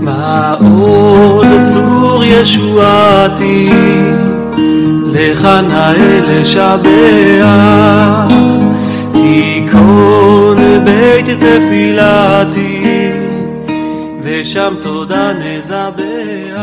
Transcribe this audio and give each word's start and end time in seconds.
מעוז 0.00 1.46
צור 1.72 2.24
ישועתי, 2.24 3.70
לך 5.12 5.44
נאה 5.44 6.20
לשבח, 6.28 6.90
תיכון 9.12 10.84
בית 10.84 11.26
תפילתי, 11.26 13.12
ושם 14.22 14.74
תודה 14.82 15.32
נזבח. 15.32 16.60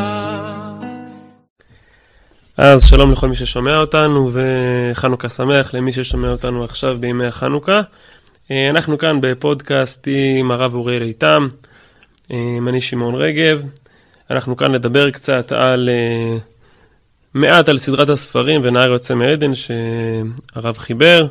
אז 2.57 2.85
שלום 2.85 3.11
לכל 3.11 3.27
מי 3.27 3.35
ששומע 3.35 3.77
אותנו 3.77 4.31
וחנוכה 4.33 5.29
שמח 5.29 5.73
למי 5.73 5.91
ששומע 5.91 6.29
אותנו 6.31 6.63
עכשיו 6.63 6.97
בימי 6.99 7.25
החנוכה. 7.25 7.81
אנחנו 8.71 8.97
כאן 8.97 9.21
בפודקאסט 9.21 10.07
עם 10.39 10.51
הרב 10.51 10.75
אוריאל 10.75 11.01
איתם, 11.01 11.47
אני 12.31 12.81
שמעון 12.81 13.15
רגב. 13.15 13.63
אנחנו 14.31 14.57
כאן 14.57 14.71
לדבר 14.71 15.11
קצת 15.11 15.51
על 15.51 15.89
אה, 15.89 16.37
מעט 17.33 17.69
על 17.69 17.77
סדרת 17.77 18.09
הספרים 18.09 18.61
ונער 18.63 18.89
יוצא 18.89 19.15
מעדן 19.15 19.51
שהרב 19.55 20.77
חיבר. 20.77 21.27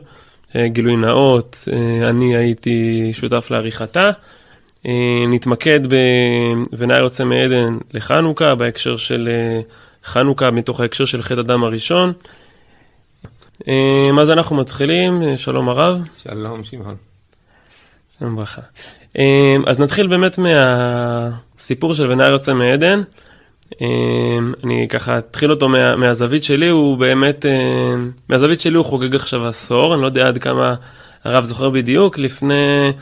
גילוי 0.67 0.97
נאות, 0.97 1.69
אני 2.09 2.37
הייתי 2.37 3.11
שותף 3.13 3.49
לעריכתה. 3.51 4.11
נתמקד 5.29 5.81
ב"ונער 5.89 7.03
יוצא 7.03 7.25
מעדן" 7.25 7.79
לחנוכה 7.95 8.55
בהקשר 8.55 8.97
של 8.97 9.29
חנוכה 10.05 10.51
מתוך 10.51 10.81
ההקשר 10.81 11.05
של 11.05 11.23
חטא 11.23 11.41
אדם 11.41 11.65
הראשון. 11.65 12.13
אז 14.21 14.31
אנחנו 14.31 14.57
מתחילים, 14.57 15.23
שלום 15.37 15.69
הרב. 15.69 16.01
שלום 16.17 16.65
שמעון. 16.65 16.97
שלום 18.19 18.37
ברכה. 18.37 18.63
אז 19.67 19.81
נתחיל 19.81 20.07
באמת 20.07 20.39
מהסיפור 20.39 21.95
של 21.95 22.11
ונער 22.11 22.33
יוצא 22.33 22.55
מעדן. 22.55 23.01
אני 24.65 24.87
ככה 24.89 25.19
אתחיל 25.19 25.51
אותו 25.51 25.69
מה, 25.69 25.97
מהזווית 25.97 26.45
שלי, 26.45 26.69
הוא 26.69 26.99
באמת, 26.99 27.47
מהזווית 28.29 28.61
שלי 28.61 28.77
הוא 28.77 28.85
חוגג 28.85 29.15
עכשיו 29.15 29.47
עשור, 29.47 29.95
אני 29.95 30.03
לא 30.03 30.07
יודע 30.07 30.29
עד 30.29 30.39
כמה 30.39 30.75
הרב 31.25 31.45
זוכר 31.45 31.71
בדיוק, 31.71 32.19
לפני 32.19 32.93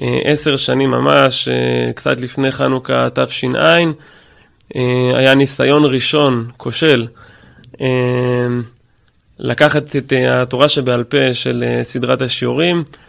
עשר 0.00 0.56
שנים 0.56 0.90
ממש, 0.90 1.48
קצת 1.94 2.20
לפני 2.20 2.52
חנוכה 2.52 3.08
תש"ע, 3.14 3.76
היה 5.14 5.34
ניסיון 5.34 5.84
ראשון, 5.84 6.46
כושל, 6.56 7.06
לקחת 9.38 9.96
את 9.96 10.12
התורה 10.30 10.68
שבעל 10.68 11.04
פה 11.04 11.34
של 11.34 11.64
סדרת 11.82 12.22
השיעורים 12.22 12.76
אה, 12.76 13.05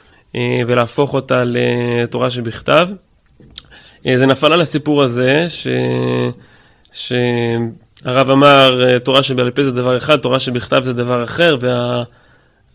ולהפוך 0.68 1.14
אותה 1.14 1.44
לתורה 1.46 2.30
שבכתב. 2.30 2.90
אה, 4.06 4.18
זה 4.18 4.26
נפל 4.26 4.54
על 4.54 4.62
הסיפור 4.62 5.04
הזה, 5.04 5.46
ש... 5.50 5.68
שהרב 6.94 8.32
אמר, 8.32 8.90
אה, 8.90 9.00
תורה 9.00 9.24
שבעל 9.24 9.52
פה 9.52 9.64
זה 9.64 9.72
דבר 9.72 9.98
אחד, 9.98 10.18
תורה 10.18 10.40
שבכתב 10.40 10.82
זה 10.84 10.94
דבר 10.94 11.24
אחר, 11.24 11.58
וה... 11.60 12.04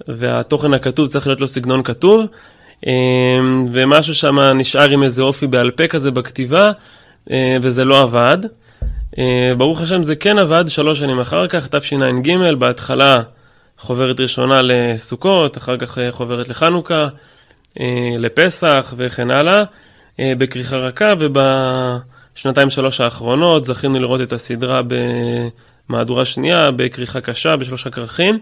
והתוכן 0.09 0.75
הכתוב 0.75 1.07
צריך 1.09 1.27
להיות 1.27 1.41
לו 1.41 1.47
סגנון 1.47 1.83
כתוב, 1.83 2.25
ומשהו 3.73 4.15
שם 4.15 4.41
נשאר 4.41 4.91
עם 4.91 5.03
איזה 5.03 5.23
אופי 5.23 5.47
בעל 5.47 5.71
פה 5.71 5.87
כזה 5.87 6.11
בכתיבה, 6.11 6.73
וזה 7.63 7.85
לא 7.85 8.01
עבד. 8.01 8.39
ברוך 9.57 9.81
השם 9.81 10.05
זה 10.05 10.17
כן 10.17 10.39
עבד 10.39 10.65
שלוש 10.69 10.99
שנים 10.99 11.21
אחר 11.21 11.47
כך, 11.47 11.69
תשע"ג, 11.69 12.37
בהתחלה 12.59 13.23
חוברת 13.79 14.21
ראשונה 14.21 14.61
לסוכות, 14.63 15.57
אחר 15.59 15.77
כך 15.77 15.99
חוברת 16.11 16.49
לחנוכה, 16.49 16.95
אה, 16.95 17.09
לפסח 18.19 18.95
וכן 18.97 19.31
הלאה, 19.31 19.65
אה, 20.21 20.33
בכריכה 20.39 20.77
רכה, 20.77 21.13
ובשנתיים 21.19 22.71
שלוש 22.71 23.01
האחרונות 23.01 23.65
זכינו 23.65 23.99
לראות 23.99 24.21
את 24.21 24.33
הסדרה 24.33 24.81
במהדורה 25.89 26.25
שנייה, 26.25 26.71
בכריכה 26.71 27.21
קשה, 27.21 27.57
בשלושה 27.57 27.91
כרכים. 27.91 28.39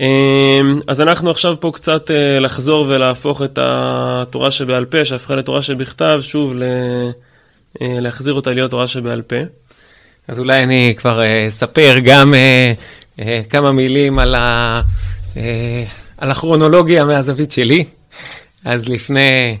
אה, 0.00 0.60
אז 0.86 1.00
אנחנו 1.00 1.30
עכשיו 1.30 1.56
פה 1.60 1.70
קצת 1.74 2.10
לחזור 2.40 2.86
ולהפוך 2.88 3.42
את 3.42 3.58
התורה 3.62 4.50
שבעל 4.50 4.84
פה, 4.84 5.04
שהפכה 5.04 5.36
לתורה 5.36 5.62
שבכתב, 5.62 6.18
שוב 6.22 6.52
להחזיר 7.80 8.34
אותה 8.34 8.50
להיות 8.50 8.70
תורה 8.70 8.86
שבעל 8.86 9.22
פה. 9.22 9.36
אז 10.28 10.38
אולי 10.38 10.62
אני 10.62 10.94
כבר 10.96 11.22
אספר 11.48 11.96
גם 12.04 12.34
כמה 13.50 13.72
מילים 13.72 14.18
על 14.18 14.34
ה... 14.34 14.80
על 16.18 16.30
הכרונולוגיה 16.30 17.04
מהזווית 17.04 17.50
שלי. 17.50 17.84
אז 18.64 18.88
לפני 18.88 19.56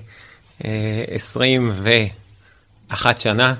אה, 0.64 1.04
21 1.08 3.20
שנה, 3.20 3.54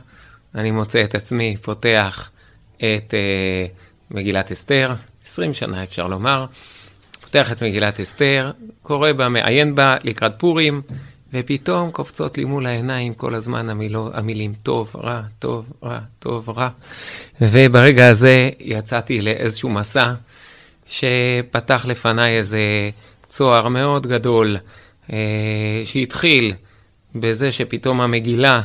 אני 0.54 0.70
מוצא 0.70 1.04
את 1.04 1.14
עצמי 1.14 1.56
פותח 1.62 2.30
את 2.76 3.14
אה, 3.14 3.66
מגילת 4.10 4.52
אסתר, 4.52 4.94
20 5.26 5.54
שנה 5.54 5.82
אפשר 5.82 6.08
לומר, 6.08 6.46
פותח 7.20 7.52
את 7.52 7.62
מגילת 7.62 8.00
אסתר, 8.00 8.50
קורא 8.82 9.12
בה, 9.12 9.28
מעיין 9.28 9.74
בה 9.74 9.96
לקראת 10.04 10.32
פורים, 10.38 10.82
ופתאום 11.32 11.90
קופצות 11.90 12.38
לי 12.38 12.44
מול 12.44 12.66
העיניים 12.66 13.14
כל 13.14 13.34
הזמן 13.34 13.70
המילו, 13.70 14.10
המילים 14.14 14.54
טוב, 14.62 14.92
רע, 14.96 15.22
טוב, 15.38 15.72
רע, 15.82 15.98
טוב, 16.18 16.50
רע. 16.50 16.68
וברגע 17.40 18.08
הזה 18.08 18.50
יצאתי 18.60 19.20
לאיזשהו 19.20 19.68
מסע 19.68 20.12
שפתח 20.88 21.86
לפניי 21.88 22.36
איזה 22.38 22.90
צוהר 23.28 23.68
מאוד 23.68 24.06
גדול, 24.06 24.56
אה, 25.12 25.82
שהתחיל 25.84 26.54
בזה 27.14 27.52
שפתאום 27.52 28.00
המגילה, 28.00 28.60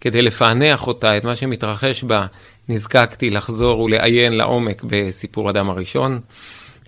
כדי 0.00 0.22
לפענח 0.22 0.86
אותה, 0.86 1.16
את 1.16 1.24
מה 1.24 1.36
שמתרחש 1.36 2.04
בה, 2.04 2.26
נזקקתי 2.68 3.30
לחזור 3.30 3.80
ולעיין 3.80 4.32
לעומק 4.32 4.82
בסיפור 4.86 5.50
אדם 5.50 5.70
הראשון. 5.70 6.20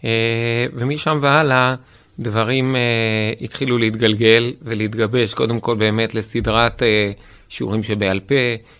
אה, 0.04 0.66
ומשם 0.74 1.18
והלאה, 1.22 1.74
דברים 2.18 2.76
אה, 2.76 2.80
התחילו 3.40 3.78
להתגלגל 3.78 4.52
ולהתגבש, 4.62 5.34
קודם 5.34 5.60
כל 5.60 5.76
באמת 5.76 6.14
לסדרת 6.14 6.82
אה, 6.82 7.12
שיעורים 7.48 7.82
שבעל 7.82 8.20
פה, 8.20 8.34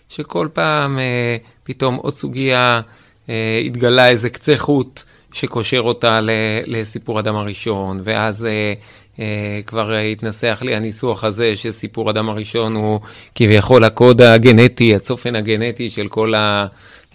שכל 0.09 0.47
פעם 0.53 0.99
אה, 0.99 1.37
פתאום 1.63 1.95
עוד 1.95 2.15
סוגיה, 2.15 2.81
אה, 3.29 3.61
התגלה 3.65 4.09
איזה 4.09 4.29
קצה 4.29 4.57
חוט. 4.57 5.03
שקושר 5.33 5.79
אותה 5.79 6.19
לסיפור 6.67 7.19
אדם 7.19 7.35
הראשון, 7.35 8.01
ואז 8.03 8.45
אה, 8.45 8.73
אה, 9.19 9.59
כבר 9.65 9.93
התנסח 9.93 10.59
לי 10.65 10.75
הניסוח 10.75 11.23
הזה 11.23 11.55
שסיפור 11.55 12.09
אדם 12.09 12.29
הראשון 12.29 12.75
הוא 12.75 12.99
כביכול 13.35 13.83
הקוד 13.83 14.21
הגנטי, 14.21 14.95
הצופן 14.95 15.35
הגנטי 15.35 15.89
של 15.89 16.07
כל 16.07 16.33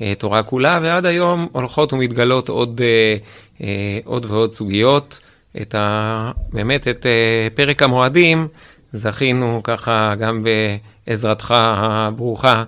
התורה 0.00 0.43
כולה, 0.43 0.78
ועד 0.82 1.06
היום 1.06 1.49
הולכות 1.53 1.93
ומתגלות 1.93 2.49
עוד, 2.49 2.81
אה, 2.84 3.16
אה, 3.66 3.99
עוד 4.05 4.25
ועוד 4.25 4.53
סוגיות. 4.53 5.21
את 5.62 5.75
ה, 5.75 6.31
באמת 6.53 6.88
את 6.88 7.06
אה, 7.06 7.49
פרק 7.55 7.82
המועדים 7.82 8.49
זכינו 8.93 9.60
ככה 9.65 10.15
גם 10.19 10.44
בעזרתך 11.06 11.55
הברוכה. 11.56 12.65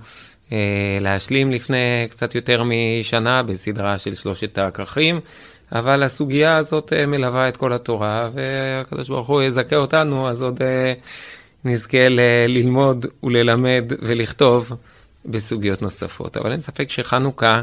אה, 0.53 0.99
להשלים 1.01 1.53
לפני 1.53 2.07
קצת 2.11 2.35
יותר 2.35 2.63
משנה 2.65 3.43
בסדרה 3.43 3.99
של 3.99 4.15
שלושת 4.15 4.59
הכרכים, 4.59 5.21
אבל 5.73 6.03
הסוגיה 6.03 6.57
הזאת 6.57 6.93
אה, 6.93 7.07
מלווה 7.07 7.49
את 7.49 7.57
כל 7.57 7.73
התורה, 7.73 8.29
והקדוש 8.35 9.09
ברוך 9.09 9.29
הוא 9.29 9.43
יזכה 9.43 9.77
אותנו, 9.77 10.29
אז 10.29 10.43
עוד 10.43 10.63
אה, 10.63 10.93
נזכה 11.65 12.09
ללמוד 12.49 13.07
וללמד 13.23 13.93
ולכתוב 13.99 14.73
בסוגיות 15.27 15.83
נוספות. 15.83 16.37
אבל 16.37 16.53
אין 16.53 16.61
ספק 16.61 16.91
שחנוכה, 16.91 17.61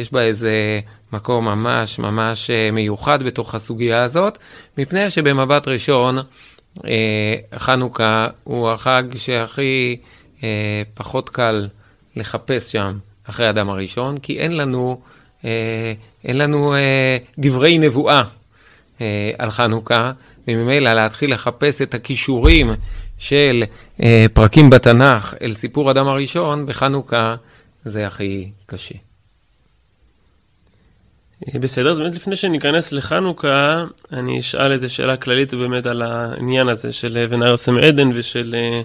יש 0.00 0.12
בה 0.12 0.22
איזה 0.22 0.80
מקום 1.12 1.44
ממש 1.44 1.98
ממש 1.98 2.50
מיוחד 2.72 3.22
בתוך 3.22 3.54
הסוגיה 3.54 4.02
הזאת, 4.02 4.38
מפני 4.78 5.10
שבמבט 5.10 5.68
ראשון, 5.68 6.18
חנוכה 7.56 8.26
הוא 8.44 8.70
החג 8.70 9.02
שהכי 9.16 9.96
פחות 10.94 11.28
קל 11.28 11.68
לחפש 12.18 12.72
שם 12.72 12.98
אחרי 13.24 13.46
האדם 13.46 13.70
הראשון, 13.70 14.18
כי 14.18 14.38
אין 14.38 14.56
לנו, 14.56 15.00
אה, 15.44 15.92
אין 16.24 16.38
לנו 16.38 16.74
אה, 16.74 17.16
דברי 17.38 17.78
נבואה 17.78 18.22
אה, 19.00 19.30
על 19.38 19.50
חנוכה, 19.50 20.12
וממילא 20.48 20.92
להתחיל 20.92 21.32
לחפש 21.32 21.82
את 21.82 21.94
הכישורים 21.94 22.70
של 23.18 23.64
אה, 24.02 24.26
פרקים 24.32 24.70
בתנ"ך 24.70 25.34
אל 25.42 25.54
סיפור 25.54 25.90
אדם 25.90 26.08
הראשון, 26.08 26.66
בחנוכה 26.66 27.34
זה 27.84 28.06
הכי 28.06 28.50
קשה. 28.66 28.94
אה, 31.46 31.58
בסדר, 31.58 31.90
אז 31.90 31.98
באמת 31.98 32.14
לפני 32.14 32.36
שניכנס 32.36 32.92
לחנוכה, 32.92 33.84
אני 34.12 34.40
אשאל 34.40 34.72
איזו 34.72 34.94
שאלה 34.94 35.16
כללית 35.16 35.54
באמת 35.54 35.86
על 35.86 36.02
העניין 36.02 36.68
הזה 36.68 36.92
של 36.92 37.26
ונער 37.28 37.48
יוסם 37.48 37.76
עדן 37.78 38.10
ושל 38.14 38.54
אה, 38.58 38.82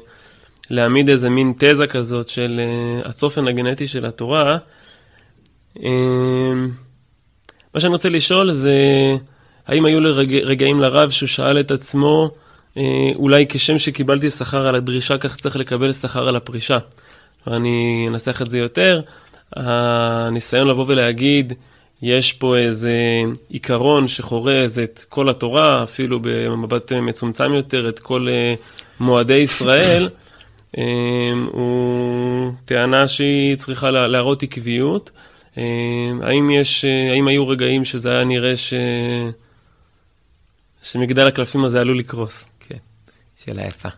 להעמיד 0.70 1.10
איזה 1.10 1.30
מין 1.30 1.54
תזה 1.58 1.88
כזאת 1.88 2.30
של 2.30 2.62
uh, 3.04 3.10
הצופן 3.10 3.48
הגנטי 3.48 3.88
של 3.88 4.06
התורה. 4.06 4.58
Uh, 5.78 5.82
מה 7.74 7.80
שאני 7.80 7.92
רוצה 7.92 8.10
לשאול 8.10 8.52
זה, 8.52 8.78
האם 9.68 9.86
היו 9.86 10.00
רגעים 10.44 10.82
לרב 10.82 11.10
שהוא 11.10 11.28
שאל 11.28 11.60
את 11.60 11.72
עצמו, 11.72 12.32
uh, 12.76 12.80
אולי 13.16 13.46
כשם 13.50 13.78
שקיבלתי 13.78 14.30
שכר 14.30 14.68
על 14.68 14.76
הדרישה, 14.76 15.18
כך 15.18 15.38
צריך 15.38 15.56
לקבל 15.56 15.94
שכר 15.94 16.28
על 16.28 16.36
הפרישה. 16.36 16.78
ואני 17.48 18.06
אנסח 18.10 18.42
את 18.42 18.50
זה 18.50 18.60
יותר. 18.60 19.02
הניסיון 19.56 20.68
לבוא 20.68 20.86
ולהגיד, 20.88 21.54
יש 22.02 22.34
פה 22.34 22.58
איזה 22.58 22.94
עיקרון 23.50 24.08
שחורז 24.08 24.80
את 24.80 25.06
כל 25.10 25.30
התורה, 25.30 25.84
אפילו 25.84 26.20
במבט 26.22 26.92
מצומצם 26.92 27.54
יותר, 27.54 27.90
את 27.90 28.00
כל 28.00 28.28
אה, 28.30 28.54
מועדי 29.00 29.34
ישראל, 29.34 30.04
אה, 30.04 30.10
הוא 31.52 32.52
טענה 32.66 33.08
שהיא 33.08 33.56
צריכה 33.56 33.92
להראות 33.92 34.44
עקביות. 34.44 35.12
אה, 35.58 35.64
האם, 36.22 36.50
יש, 36.50 36.86
האם 36.86 37.28
היו 37.28 37.48
רגעים 37.48 37.86
שזה 37.86 38.12
היה 38.12 38.24
נראה 38.24 38.58
ש... 38.58 38.74
שמגדל 40.84 41.28
הקלפים 41.28 41.66
הזה 41.66 41.82
עלול 41.82 42.00
לקרוס? 42.00 42.46
כן, 42.60 42.78
שאלה 43.38 43.68
יפה. 43.68 43.90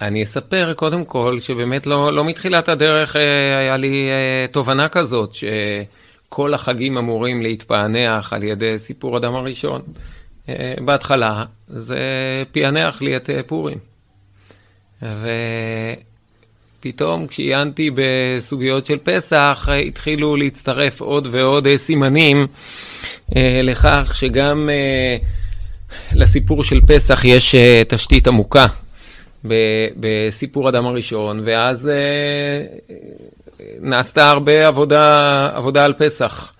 אני 0.00 0.22
אספר 0.22 0.72
קודם 0.74 1.04
כל 1.04 1.38
שבאמת 1.40 1.86
לא, 1.86 2.12
לא 2.12 2.24
מתחילת 2.24 2.68
הדרך 2.68 3.16
אה, 3.16 3.58
היה 3.58 3.76
לי 3.76 4.08
אה, 4.10 4.46
תובנה 4.52 4.88
כזאת 4.88 5.34
שכל 5.34 6.54
החגים 6.54 6.98
אמורים 6.98 7.42
להתפענח 7.42 8.32
על 8.32 8.42
ידי 8.42 8.78
סיפור 8.78 9.16
אדם 9.16 9.34
הראשון. 9.34 9.82
אה, 10.48 10.74
בהתחלה 10.80 11.44
זה 11.68 11.98
פענח 12.52 13.02
לי 13.02 13.16
את 13.16 13.30
פורים. 13.46 13.78
ופתאום 16.80 17.26
כשעיינתי 17.26 17.90
בסוגיות 17.94 18.86
של 18.86 18.98
פסח 19.02 19.68
התחילו 19.88 20.36
להצטרף 20.36 21.00
עוד 21.00 21.28
ועוד 21.30 21.66
סימנים 21.76 22.46
לכך 23.62 24.12
שגם 24.14 24.70
לסיפור 26.12 26.64
של 26.64 26.80
פסח 26.86 27.24
יש 27.24 27.54
תשתית 27.88 28.28
עמוקה. 28.28 28.66
בסיפור 29.96 30.68
אדם 30.68 30.86
הראשון, 30.86 31.40
ואז 31.44 31.88
אה, 31.88 32.64
נעשתה 33.80 34.30
הרבה 34.30 34.66
עבודה, 34.66 35.50
עבודה 35.54 35.84
על 35.84 35.92
פסח. 35.92 36.52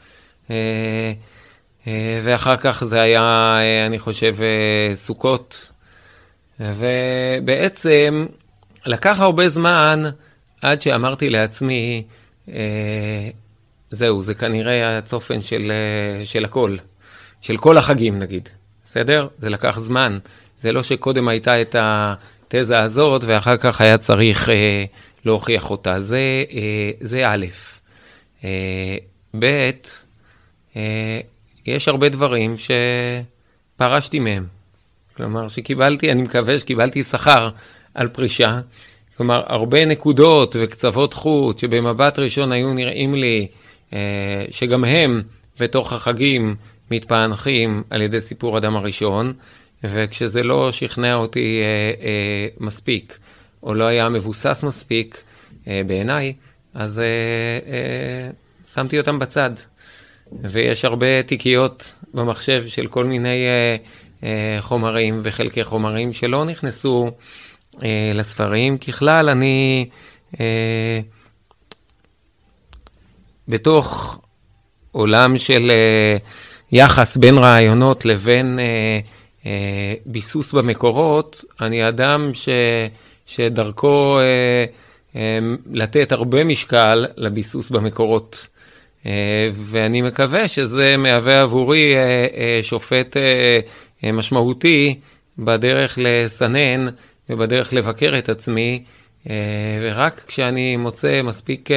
אה, 1.86 2.20
ואחר 2.24 2.56
כך 2.56 2.84
זה 2.84 3.00
היה, 3.00 3.22
אה, 3.60 3.86
אני 3.86 3.98
חושב, 3.98 4.36
אה, 4.40 4.96
סוכות. 4.96 5.70
ובעצם 6.60 8.26
לקח 8.86 9.20
הרבה 9.20 9.48
זמן 9.48 10.02
עד 10.62 10.82
שאמרתי 10.82 11.30
לעצמי, 11.30 12.04
זהו, 13.90 14.22
זה 14.22 14.34
כנראה 14.34 14.98
הצופן 14.98 15.42
של, 15.42 15.72
של 16.24 16.44
הכל, 16.44 16.76
של 17.40 17.56
כל 17.56 17.78
החגים 17.78 18.18
נגיד, 18.18 18.48
בסדר? 18.84 19.28
זה 19.38 19.50
לקח 19.50 19.78
זמן. 19.78 20.18
זה 20.60 20.72
לא 20.72 20.82
שקודם 20.82 21.28
הייתה 21.28 21.60
את. 21.60 21.76
התזה 22.54 22.78
הזאת, 22.78 23.24
ואחר 23.26 23.56
כך 23.56 23.80
היה 23.80 23.98
צריך 23.98 24.48
להוכיח 25.24 25.70
אותה. 25.70 26.02
זה, 26.02 26.44
זה 27.00 27.28
א', 27.28 27.46
ב', 29.38 29.70
יש 31.66 31.88
הרבה 31.88 32.08
דברים 32.08 32.56
שפרשתי 32.58 34.18
מהם. 34.18 34.46
כלומר, 35.16 35.48
שקיבלתי, 35.48 36.12
אני 36.12 36.22
מקווה 36.22 36.58
שקיבלתי 36.58 37.04
שכר 37.04 37.50
על 37.94 38.08
פרישה. 38.08 38.60
כלומר, 39.16 39.42
הרבה 39.46 39.84
נקודות 39.84 40.56
וקצוות 40.60 41.14
חוט 41.14 41.58
שבמבט 41.58 42.18
ראשון 42.18 42.52
היו 42.52 42.74
נראים 42.74 43.14
לי 43.14 43.46
אה, 43.92 44.44
שגם 44.50 44.84
הם 44.84 45.22
בתוך 45.60 45.92
החגים 45.92 46.56
מתפענחים 46.90 47.82
על 47.90 48.02
ידי 48.02 48.20
סיפור 48.20 48.58
אדם 48.58 48.76
הראשון, 48.76 49.32
וכשזה 49.84 50.42
לא 50.42 50.72
שכנע 50.72 51.14
אותי 51.14 51.60
אה, 51.62 52.06
אה, 52.06 52.48
מספיק, 52.60 53.18
או 53.62 53.74
לא 53.74 53.84
היה 53.84 54.08
מבוסס 54.08 54.64
מספיק 54.66 55.22
אה, 55.68 55.82
בעיניי, 55.86 56.32
אז 56.74 56.98
אה, 56.98 57.04
אה, 57.72 58.30
שמתי 58.74 58.98
אותם 58.98 59.18
בצד. 59.18 59.50
ויש 60.32 60.84
הרבה 60.84 61.22
תיקיות 61.22 61.94
במחשב 62.14 62.64
של 62.66 62.86
כל 62.86 63.04
מיני 63.04 63.44
אה, 63.46 63.76
אה, 64.22 64.58
חומרים 64.60 65.20
וחלקי 65.24 65.64
חומרים 65.64 66.12
שלא 66.12 66.44
נכנסו 66.44 67.10
אה, 67.82 68.12
לספרים. 68.14 68.78
ככלל, 68.78 69.28
אני 69.28 69.88
בתוך 73.48 74.18
עולם 74.92 75.38
של 75.38 75.70
יחס 76.72 77.16
בין 77.16 77.38
רעיונות 77.38 78.04
לבין 78.04 78.58
ביסוס 80.06 80.52
במקורות, 80.52 81.44
אני 81.60 81.88
אדם 81.88 82.30
ש, 82.34 82.48
שדרכו 83.26 84.18
לתת 85.72 86.12
הרבה 86.12 86.44
משקל 86.44 87.06
לביסוס 87.16 87.70
במקורות. 87.70 88.46
אה, 89.06 89.48
ואני 89.52 90.02
מקווה 90.02 90.48
שזה 90.48 90.96
מהווה 90.96 91.42
עבורי 91.42 91.96
אה, 91.96 92.26
אה, 92.36 92.60
שופט 92.62 93.16
משמעותי 94.12 94.98
בדרך 95.38 95.98
לסנן 96.02 96.84
ובדרך 97.30 97.72
לבקר 97.72 98.18
את 98.18 98.28
עצמי, 98.28 98.82
ורק 99.82 100.22
כשאני 100.26 100.76
מוצא 100.76 101.22
מספיק 101.22 101.68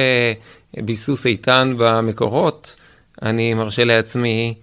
ביסוס 0.76 1.26
איתן 1.26 1.74
במקורות, 1.78 2.76
אני 3.22 3.54
מרשה 3.54 3.84
לעצמי 3.84 4.54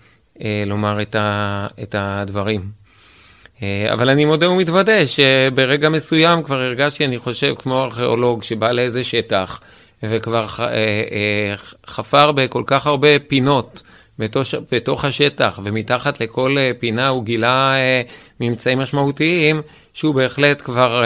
לומר 0.66 1.02
את, 1.82 1.96
הדברים. 1.98 2.62
אבל 3.94 4.10
אני 4.10 4.26
מודה 4.26 4.50
ומתוודה 4.50 5.08
שברגע 5.08 5.90
מסוים 5.90 6.44
כבר 6.44 6.62
הרגשתי, 6.62 7.06
אני 7.06 7.20
חושב, 7.20 7.54
כמו 7.58 7.84
ארכיאולוג 7.84 8.44
שבא 8.44 8.72
לאיזה 8.72 9.04
שטח 9.04 9.62
וכבר 10.04 10.48
אה, 10.60 10.66
אה, 10.66 11.56
חפר 11.88 12.32
בכל 12.32 12.64
כך 12.66 12.88
הרבה 12.88 13.20
פינות 13.28 13.84
בתוך, 14.20 14.48
בתוך 14.72 15.06
השטח, 15.06 15.60
ומתחת 15.64 16.22
לכל 16.22 16.56
פינה 16.80 17.08
הוא 17.08 17.24
גילה 17.24 17.74
ממצאים 18.40 18.80
משמעותיים, 18.80 19.62
שהוא 19.94 20.16
בהחלט 20.16 20.62
כבר, 20.62 21.04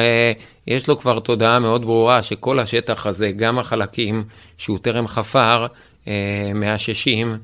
יש 0.68 0.88
לו 0.88 1.00
כבר 1.00 1.20
תודעה 1.20 1.60
מאוד 1.60 1.82
ברורה 1.82 2.24
שכל 2.24 2.60
השטח 2.60 3.06
הזה, 3.06 3.32
גם 3.32 3.60
החלקים 3.60 4.24
שהוא 4.58 4.80
טרם 4.82 5.08
חפר, 5.08 5.68
מאששים 6.56 7.38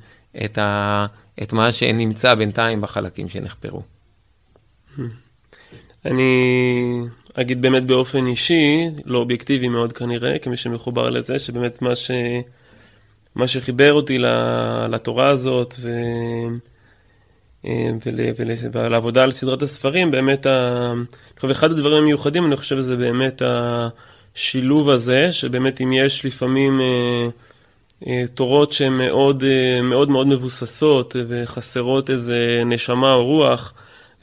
את, 0.46 0.58
ה, 0.58 1.06
את 1.44 1.54
מה 1.54 1.72
שנמצא 1.72 2.36
בינתיים 2.36 2.82
בחלקים 2.82 3.30
שנחפרו. 3.30 3.82
אני 6.06 7.02
אגיד 7.42 7.62
באמת 7.62 7.84
באופן 7.84 8.28
אישי, 8.28 8.90
לא 9.06 9.18
אובייקטיבי 9.18 9.68
מאוד 9.68 9.94
כנראה, 9.94 10.40
כמי 10.40 10.58
שמחובר 10.58 11.10
לזה, 11.10 11.40
שבאמת 11.40 11.82
מה, 11.82 11.96
ש... 11.96 12.12
מה 13.36 13.48
שחיבר 13.48 13.94
אותי 13.94 14.18
לתורה 14.90 15.30
הזאת 15.30 15.76
ו... 15.80 15.90
ול... 18.06 18.20
ול... 18.38 18.52
ולעבודה 18.72 19.24
על 19.24 19.32
סדרת 19.32 19.62
הספרים, 19.62 20.12
באמת, 20.12 20.46
ה... 20.46 20.94
אחד 21.52 21.72
הדברים 21.72 22.04
המיוחדים, 22.04 22.46
אני 22.46 22.56
חושב, 22.56 22.80
זה 22.80 22.96
באמת 22.96 23.42
השילוב 24.36 24.90
הזה, 24.90 25.32
שבאמת 25.32 25.82
אם 25.82 25.94
יש 25.94 26.26
לפעמים 26.26 26.82
אה, 26.82 27.28
אה, 28.08 28.24
תורות 28.34 28.72
שהן 28.72 28.94
מאוד, 28.94 29.44
אה, 29.44 29.82
מאוד 29.82 30.10
מאוד 30.10 30.28
מבוססות 30.28 31.16
וחסרות 31.28 32.10
איזה 32.10 32.62
נשמה 32.66 33.14
או 33.14 33.26
רוח, 33.26 33.74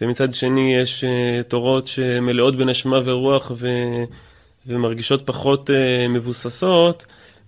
ומצד 0.05 0.35
שני 0.35 0.77
יש 0.77 1.05
uh, 1.05 1.43
תורות 1.49 1.87
שמלאות 1.87 2.57
בנשמה 2.57 3.01
ורוח 3.05 3.53
ו, 3.57 3.69
ומרגישות 4.67 5.27
פחות 5.27 5.71
uh, 5.71 5.73
מבוססות. 6.09 7.05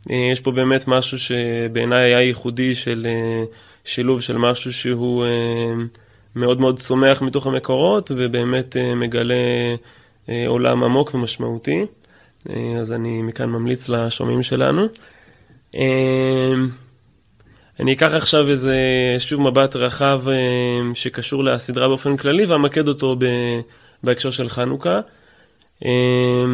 Uh, 0.08 0.12
יש 0.32 0.40
פה 0.40 0.50
באמת 0.50 0.88
משהו 0.88 1.18
שבעיניי 1.18 2.04
היה 2.04 2.20
ייחודי 2.20 2.75
של 2.75 3.06
שילוב 3.84 4.20
של 4.20 4.38
משהו 4.38 4.72
שהוא 4.72 5.25
מאוד 6.36 6.60
מאוד 6.60 6.78
צומח 6.78 7.22
מתוך 7.22 7.46
המקורות 7.46 8.10
ובאמת 8.16 8.76
מגלה 8.96 9.34
עולם 10.46 10.84
עמוק 10.84 11.14
ומשמעותי. 11.14 11.86
אז 12.80 12.92
אני 12.92 13.22
מכאן 13.22 13.48
ממליץ 13.48 13.88
לשומעים 13.88 14.42
שלנו. 14.42 14.86
אני 17.80 17.92
אקח 17.92 18.14
עכשיו 18.14 18.49
איזה 18.49 18.76
שוב 19.18 19.40
מבט 19.40 19.76
רחב 19.76 20.23
אה, 20.28 20.35
שקשור 20.95 21.45
לסדרה 21.45 21.88
באופן 21.88 22.16
כללי 22.16 22.47
ואמקד 22.47 22.88
אותו 22.88 23.16
בהקשר 24.02 24.30
של 24.30 24.49
חנוכה. 24.49 25.00
אה, 25.85 26.45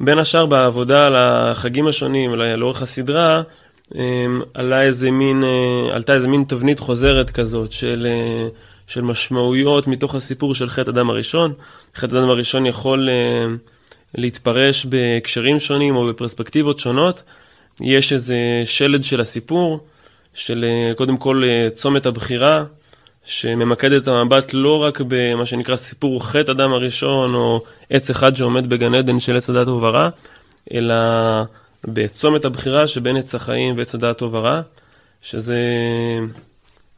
בין 0.00 0.18
השאר 0.18 0.46
בעבודה 0.46 1.06
על 1.06 1.16
החגים 1.16 1.86
השונים, 1.86 2.34
לאורך 2.34 2.82
הסדרה, 2.82 3.42
אה, 3.96 4.26
עלה 4.54 4.82
איזה 4.82 5.10
מין, 5.10 5.42
עלתה 5.92 6.14
איזה 6.14 6.28
מין 6.28 6.44
תבנית 6.48 6.78
חוזרת 6.78 7.30
כזאת 7.30 7.72
של, 7.72 8.06
של 8.86 9.02
משמעויות 9.02 9.86
מתוך 9.86 10.14
הסיפור 10.14 10.54
של 10.54 10.68
חטא 10.70 10.90
אדם 10.90 11.10
הראשון. 11.10 11.52
חטא 11.96 12.16
אדם 12.16 12.30
הראשון 12.30 12.66
יכול 12.66 13.08
להתפרש 14.14 14.86
בהקשרים 14.86 15.60
שונים 15.60 15.96
או 15.96 16.08
בפרספקטיבות 16.08 16.78
שונות. 16.78 17.22
יש 17.80 18.12
איזה 18.12 18.36
שלד 18.64 19.04
של 19.04 19.20
הסיפור, 19.20 19.80
של 20.34 20.64
אה, 20.64 20.94
קודם 20.94 21.16
כל 21.16 21.42
אה, 21.46 21.70
צומת 21.70 22.06
הבחירה, 22.06 22.64
שממקד 23.24 23.92
את 23.92 24.08
המבט 24.08 24.50
לא 24.52 24.82
רק 24.82 25.00
במה 25.08 25.46
שנקרא 25.46 25.76
סיפור 25.76 26.24
חטא 26.26 26.50
אדם 26.50 26.72
הראשון, 26.72 27.34
או 27.34 27.62
עץ 27.90 28.10
אחד 28.10 28.36
שעומד 28.36 28.68
בגן 28.68 28.94
עדן 28.94 29.20
של 29.20 29.36
עץ 29.36 29.50
הדת 29.50 29.68
וברא, 29.68 30.08
אלא 30.74 30.94
בצומת 31.84 32.44
הבחירה 32.44 32.86
שבין 32.86 33.16
עץ 33.16 33.34
החיים 33.34 33.78
ועץ 33.78 33.94
הדת 33.94 34.22
וברא, 34.22 34.60
שזה 35.22 35.58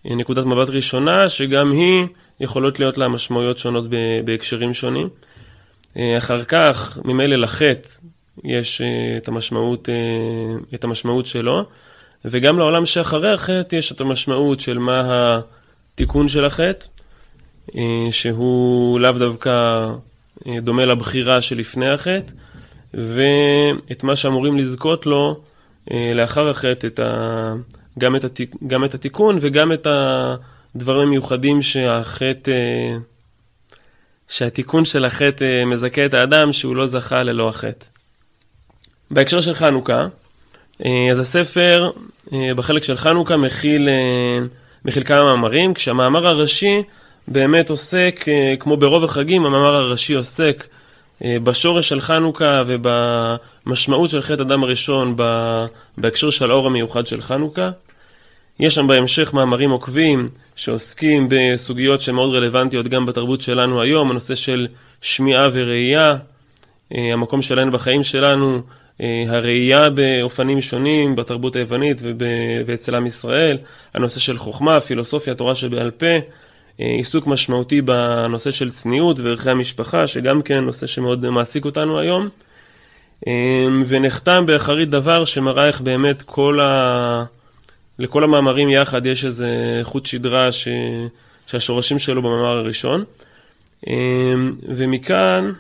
נקודת 0.05 0.45
מבט 0.45 0.69
ראשונה, 0.69 1.29
שגם 1.29 1.73
היא 1.73 2.07
יכולות 2.41 2.81
להיות 2.81 2.99
לה 2.99 3.09
משמעויות 3.09 3.59
שונות 3.59 3.85
בהקשרים 4.25 4.75
שונים. 4.75 5.09
אחר 5.97 6.45
כך, 6.45 6.99
ממילא 7.05 7.37
לחטא, 7.37 7.89
יש 8.45 8.83
את 9.17 9.29
המשמעות, 9.29 9.89
את 10.75 10.85
המשמעות 10.85 11.27
שלו, 11.27 11.65
וגם 12.25 12.59
לעולם 12.59 12.87
שאחרי 12.87 13.33
החטא 13.33 13.77
יש 13.77 13.93
את 13.93 14.01
המשמעות 14.01 14.61
של 14.61 14.79
מה 14.79 15.03
התיקון 15.95 16.29
של 16.29 16.45
החטא, 16.45 16.87
שהוא 18.11 19.01
לאו 19.01 19.13
דווקא 19.13 19.87
דומה 20.47 20.87
לבחירה 20.87 21.41
שלפני 21.41 21.89
החטא, 21.89 22.33
ואת 22.95 24.05
מה 24.05 24.17
שאמורים 24.17 24.59
לזכות 24.59 25.07
לו 25.07 25.41
לאחר 26.15 26.49
החטא, 26.49 26.87
את 26.87 26.99
ה... 26.99 27.55
גם, 27.99 28.17
את 28.17 28.25
התיק... 28.25 28.55
גם 28.67 28.85
את 28.85 28.95
התיקון 28.95 29.39
וגם 29.41 29.73
את 29.73 29.87
הדברים 30.75 31.09
המיוחדים 31.09 31.63
שהחטא, 31.63 32.53
שהתיקון 34.29 34.85
של 34.85 35.05
החטא 35.05 35.65
מזכה 35.65 36.07
את 36.07 36.15
האדם 36.15 36.53
שהוא 36.53 36.77
לא 36.77 36.87
זכה 36.87 37.23
ללא 37.23 37.49
החטא. 37.49 37.87
בהקשר 39.11 39.41
של 39.41 39.55
חנוכה, 39.55 40.07
אז 41.11 41.19
הספר 41.19 41.91
בחלק 42.57 42.83
של 42.83 42.97
חנוכה 42.97 43.37
מכיל, 43.37 43.89
מכיל 44.85 45.05
כמה 45.05 45.25
מאמרים, 45.25 45.75
כשהמאמר 45.75 46.27
הראשי 46.27 46.83
באמת 47.29 47.71
עוסק, 47.71 48.25
כמו 48.61 48.77
ברוב 48.77 49.05
החגים, 49.05 49.47
המאמר 49.47 49.75
הראשי 49.75 50.15
עוסק 50.15 50.67
בשורש 51.23 51.89
של 51.89 52.01
חנוכה 52.01 52.63
ובמשמעות 52.67 54.11
של 54.11 54.23
חטא 54.23 54.43
אדם 54.43 54.63
הראשון 54.63 55.17
בהקשר 55.99 56.31
של 56.31 56.51
האור 56.51 56.67
המיוחד 56.67 57.07
של 57.07 57.23
חנוכה. 57.23 57.71
יש 58.61 58.75
שם 58.75 58.87
בהמשך 58.87 59.35
מאמרים 59.35 59.71
עוקבים 59.71 60.27
שעוסקים 60.57 61.29
בסוגיות 61.31 62.01
שמאוד 62.01 62.35
רלוונטיות 62.35 62.89
גם 62.89 63.07
בתרבות 63.07 63.41
שלנו 63.41 63.81
היום, 63.81 64.11
הנושא 64.11 64.35
של 64.35 64.67
שמיעה 65.03 65.49
וראייה, 65.53 66.17
המקום 66.91 67.43
שלנו 67.43 67.73
בחיים 67.73 68.05
שלנו, 68.05 68.61
הראייה 69.29 69.91
באופנים 69.91 70.61
שונים 70.61 71.17
בתרבות 71.17 71.57
היוונית 71.57 72.03
ואצל 72.67 72.95
עם 72.95 73.07
ישראל, 73.07 73.59
הנושא 73.95 74.21
של 74.21 74.39
חוכמה, 74.39 74.81
פילוסופיה, 74.81 75.35
תורה 75.35 75.55
שבעל 75.55 75.91
פה, 75.91 76.07
עיסוק 76.79 77.27
משמעותי 77.27 77.81
בנושא 77.83 78.51
של 78.51 78.71
צניעות 78.71 79.21
וערכי 79.21 79.51
המשפחה, 79.51 80.07
שגם 80.07 80.43
כן 80.43 80.65
נושא 80.65 80.87
שמאוד 80.87 81.31
מעסיק 81.31 81.65
אותנו 81.65 81.99
היום. 81.99 82.29
ונחתם 83.87 84.47
באחרית 84.47 84.91
דבר 84.91 85.25
שמראה 85.25 85.67
איך 85.67 85.81
באמת 85.81 86.23
כל 86.23 86.61
ה... 86.61 87.25
לכל 87.99 88.25
המאמרים 88.25 88.69
יחד 88.69 89.07
יש 89.07 89.25
איזה 89.25 89.81
חוט 89.83 90.07
שדרה 90.07 90.53
ש... 90.53 90.69
שהשורשים 91.47 91.99
שלו 91.99 92.23
במאמר 92.23 92.57
הראשון. 92.57 93.05
ומכאן 94.69 95.53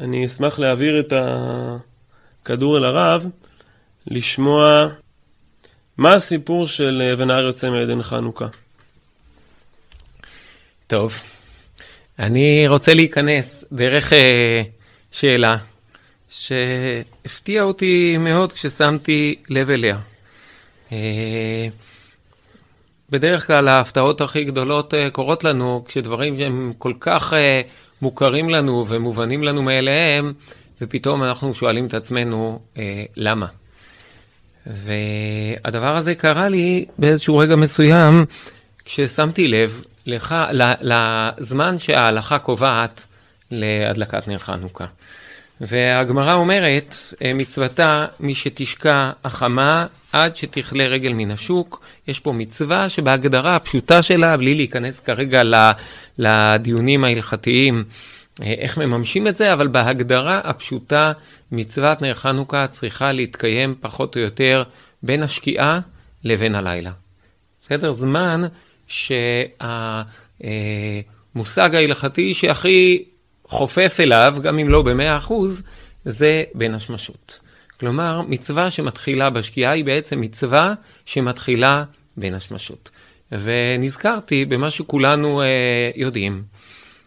אני 0.00 0.26
אשמח 0.26 0.58
להעביר 0.58 1.00
את 1.00 1.12
הכדור 2.46 2.78
אל 2.78 2.84
הרב, 2.84 3.26
לשמוע 4.06 4.88
מה 5.98 6.14
הסיפור 6.14 6.66
של 6.66 7.14
ונהר 7.18 7.44
יוצא 7.44 7.70
מעדן 7.70 8.02
חנוכה. 8.02 8.46
טוב, 10.86 11.14
אני 12.18 12.68
רוצה 12.68 12.94
להיכנס 12.94 13.64
דרך 13.72 14.12
אה, 14.12 14.62
שאלה 15.12 15.56
שהפתיעה 16.30 17.64
אותי 17.64 18.16
מאוד 18.18 18.52
כששמתי 18.52 19.34
לב 19.48 19.70
אליה. 19.70 19.98
אה, 20.92 21.68
בדרך 23.10 23.46
כלל 23.46 23.68
ההפתעות 23.68 24.20
הכי 24.20 24.44
גדולות 24.44 24.94
אה, 24.94 25.10
קורות 25.10 25.44
לנו 25.44 25.84
כשדברים 25.88 26.38
שהם 26.38 26.72
כל 26.78 26.92
כך 27.00 27.32
אה, 27.32 27.60
מוכרים 28.02 28.50
לנו 28.50 28.84
ומובנים 28.88 29.42
לנו 29.42 29.62
מאליהם, 29.62 30.32
ופתאום 30.80 31.22
אנחנו 31.22 31.54
שואלים 31.54 31.86
את 31.86 31.94
עצמנו 31.94 32.60
אה, 32.78 33.04
למה. 33.16 33.46
והדבר 34.66 35.96
הזה 35.96 36.14
קרה 36.14 36.48
לי 36.48 36.84
באיזשהו 36.98 37.36
רגע 37.36 37.56
מסוים, 37.56 38.24
כששמתי 38.84 39.48
לב 39.48 39.82
לך, 40.06 40.34
לזמן 40.80 41.78
שההלכה 41.78 42.38
קובעת 42.38 43.06
להדלקת 43.50 44.28
נר 44.28 44.38
חנוכה. 44.38 44.86
והגמרא 45.60 46.34
אומרת, 46.34 46.94
מצוותה 47.34 48.06
מי 48.20 48.34
שתשקע 48.34 49.10
החמה 49.24 49.86
עד 50.12 50.36
שתכלה 50.36 50.86
רגל 50.86 51.12
מן 51.12 51.30
השוק. 51.30 51.80
יש 52.08 52.20
פה 52.20 52.32
מצווה 52.32 52.88
שבהגדרה 52.88 53.56
הפשוטה 53.56 54.02
שלה, 54.02 54.36
בלי 54.36 54.54
להיכנס 54.54 55.00
כרגע 55.00 55.42
לדיונים 56.18 57.04
ההלכתיים, 57.04 57.84
איך 58.42 58.78
מממשים 58.78 59.28
את 59.28 59.36
זה, 59.36 59.52
אבל 59.52 59.68
בהגדרה 59.68 60.40
הפשוטה, 60.44 61.12
מצוות 61.52 62.02
נר 62.02 62.14
חנוכה 62.14 62.66
צריכה 62.66 63.12
להתקיים 63.12 63.74
פחות 63.80 64.16
או 64.16 64.20
יותר 64.20 64.62
בין 65.02 65.22
השקיעה 65.22 65.80
לבין 66.24 66.54
הלילה. 66.54 66.90
בסדר? 67.62 67.92
זמן 67.92 68.42
שהמושג 68.88 70.04
ההלכתי 71.74 72.34
שהכי 72.34 73.04
חופף 73.44 73.96
אליו, 74.00 74.36
גם 74.42 74.58
אם 74.58 74.68
לא 74.68 74.82
במאה 74.82 75.16
אחוז, 75.16 75.62
זה 76.04 76.44
בין 76.54 76.74
השמשות. 76.74 77.38
כלומר, 77.80 78.22
מצווה 78.22 78.70
שמתחילה 78.70 79.30
בשקיעה 79.30 79.72
היא 79.72 79.84
בעצם 79.84 80.20
מצווה 80.20 80.74
שמתחילה 81.06 81.84
בין 82.16 82.34
השמשות. 82.34 82.90
ונזכרתי 83.32 84.44
במה 84.44 84.70
שכולנו 84.70 85.42
אה, 85.42 85.90
יודעים, 85.96 86.42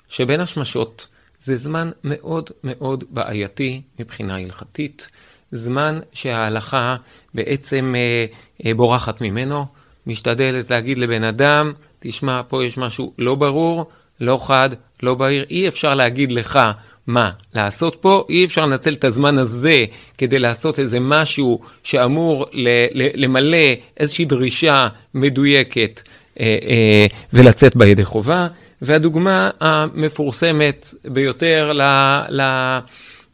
שבין 0.10 0.40
השמשות 0.40 1.08
זה 1.42 1.56
זמן 1.56 1.92
מאוד 2.04 2.50
מאוד 2.64 3.04
בעייתי 3.10 3.82
מבחינה 4.00 4.36
הלכתית, 4.36 5.10
זמן 5.52 6.00
שההלכה 6.14 6.96
בעצם 7.34 7.96
אה, 7.98 8.26
אה, 8.66 8.74
בורחת 8.74 9.22
ממנו, 9.22 9.66
משתדלת 10.08 10.70
להגיד 10.70 10.98
לבן 10.98 11.24
אדם, 11.24 11.74
תשמע, 12.00 12.42
פה 12.48 12.66
יש 12.66 12.78
משהו 12.78 13.14
לא 13.18 13.36
ברור, 13.36 13.90
לא 14.20 14.40
חד, 14.48 14.70
לא 15.04 15.16
בהיר, 15.16 15.46
אי 15.50 15.68
אפשר 15.68 15.96
להגיד 15.96 16.32
לך 16.32 16.60
מה 17.08 17.32
לעשות 17.56 17.98
פה, 18.02 18.26
אי 18.30 18.46
אפשר 18.46 18.66
לנצל 18.66 18.94
את 18.94 19.04
הזמן 19.04 19.38
הזה 19.38 19.86
כדי 20.18 20.40
לעשות 20.40 20.80
איזה 20.80 21.00
משהו 21.00 21.60
שאמור 21.84 22.46
ל- 22.54 23.24
למלא 23.24 23.68
איזושהי 23.98 24.26
דרישה 24.26 24.88
מדויקת 25.14 26.02
אה, 26.40 26.58
אה, 26.68 27.06
ולצאת 27.34 27.76
בידי 27.76 28.06
חובה. 28.06 28.48
והדוגמה 28.82 29.50
המפורסמת 29.60 30.88
ביותר 31.06 31.72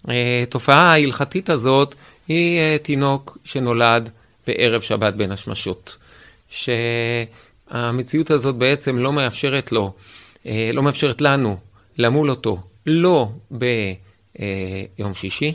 לתופעה 0.06 0.92
ההלכתית 0.92 1.50
הזאת 1.50 1.96
היא 2.28 2.60
אה, 2.60 2.78
תינוק 2.84 3.38
שנולד 3.44 4.10
בערב 4.48 4.82
שבת 4.82 5.14
בין 5.14 5.32
השמשות. 5.32 5.98
שהמציאות 6.50 8.32
הזאת 8.32 8.56
בעצם 8.56 8.98
לא 8.98 9.14
מאפשרת 9.14 9.72
לו, 9.72 9.94
אה, 10.46 10.70
לא 10.74 10.84
מאפשרת 10.84 11.22
לנו 11.22 11.58
למול 11.98 12.30
אותו 12.30 12.60
לא 12.86 13.30
ביום 13.52 15.14
שישי, 15.14 15.54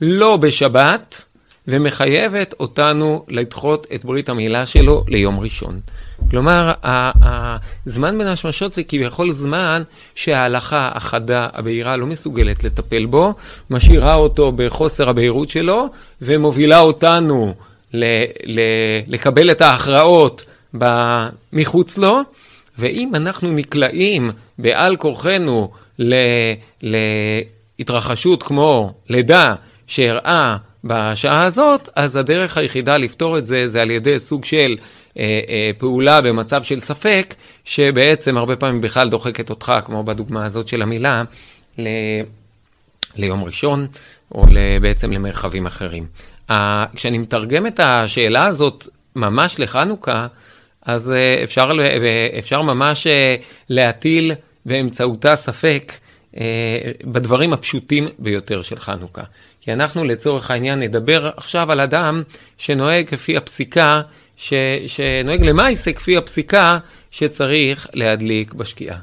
לא 0.00 0.36
בשבת, 0.36 1.24
ומחייבת 1.68 2.54
אותנו 2.60 3.24
לדחות 3.28 3.86
את 3.94 4.04
ברית 4.04 4.28
המילה 4.28 4.66
שלו 4.66 5.04
ליום 5.08 5.40
ראשון. 5.40 5.80
כלומר, 6.30 6.72
הזמן 7.86 8.18
בין 8.18 8.26
השמשות 8.26 8.72
זה 8.72 8.82
כביכול 8.82 9.32
זמן 9.32 9.82
שההלכה 10.14 10.90
החדה, 10.94 11.48
הבהירה, 11.52 11.96
לא 11.96 12.06
מסוגלת 12.06 12.64
לטפל 12.64 13.06
בו, 13.06 13.34
משאירה 13.70 14.14
אותו 14.14 14.52
בחוסר 14.56 15.08
הבהירות 15.08 15.48
שלו, 15.48 15.86
ומובילה 16.22 16.80
אותנו 16.80 17.54
ל- 17.94 18.24
ל- 18.44 18.60
לקבל 19.06 19.50
את 19.50 19.60
ההכרעות 19.60 20.44
מחוץ 21.52 21.98
לו, 21.98 22.20
ואם 22.78 23.14
אנחנו 23.14 23.52
נקלעים 23.52 24.30
בעל 24.58 24.96
כורחנו 24.96 25.70
להתרחשות 27.78 28.42
כמו 28.42 28.92
לידה 29.08 29.54
שאירעה 29.86 30.56
בשעה 30.84 31.44
הזאת, 31.44 31.88
אז 31.96 32.16
הדרך 32.16 32.56
היחידה 32.56 32.96
לפתור 32.96 33.38
את 33.38 33.46
זה 33.46 33.68
זה 33.68 33.82
על 33.82 33.90
ידי 33.90 34.20
סוג 34.20 34.44
של 34.44 34.76
אה, 35.18 35.40
אה, 35.48 35.70
פעולה 35.78 36.20
במצב 36.20 36.62
של 36.62 36.80
ספק, 36.80 37.34
שבעצם 37.64 38.36
הרבה 38.36 38.56
פעמים 38.56 38.80
בכלל 38.80 39.08
דוחקת 39.08 39.50
אותך, 39.50 39.72
כמו 39.84 40.04
בדוגמה 40.04 40.44
הזאת 40.44 40.68
של 40.68 40.82
המילה, 40.82 41.22
ל... 41.78 41.88
ליום 43.16 43.44
ראשון, 43.44 43.86
או 44.34 44.46
בעצם 44.80 45.12
למרחבים 45.12 45.66
אחרים. 45.66 46.06
כשאני 46.94 47.18
מתרגם 47.18 47.66
את 47.66 47.80
השאלה 47.80 48.46
הזאת 48.46 48.88
ממש 49.16 49.58
לחנוכה, 49.58 50.26
אז 50.82 51.12
אפשר, 51.44 51.70
אפשר 52.38 52.62
ממש 52.62 53.06
להטיל 53.68 54.32
באמצעותה 54.66 55.36
ספק 55.36 55.92
בדברים 57.04 57.52
הפשוטים 57.52 58.08
ביותר 58.18 58.62
של 58.62 58.80
חנוכה. 58.80 59.22
כי 59.60 59.72
אנחנו 59.72 60.04
לצורך 60.04 60.50
העניין 60.50 60.80
נדבר 60.80 61.30
עכשיו 61.36 61.72
על 61.72 61.80
אדם 61.80 62.22
שנוהג 62.58 63.08
כפי 63.08 63.36
הפסיקה, 63.36 64.02
ש, 64.36 64.52
שנוהג 64.86 65.44
למעשה 65.44 65.92
כפי 65.92 66.16
הפסיקה 66.16 66.78
שצריך 67.10 67.86
להדליק 67.92 68.54
בשקיעה. 68.54 68.98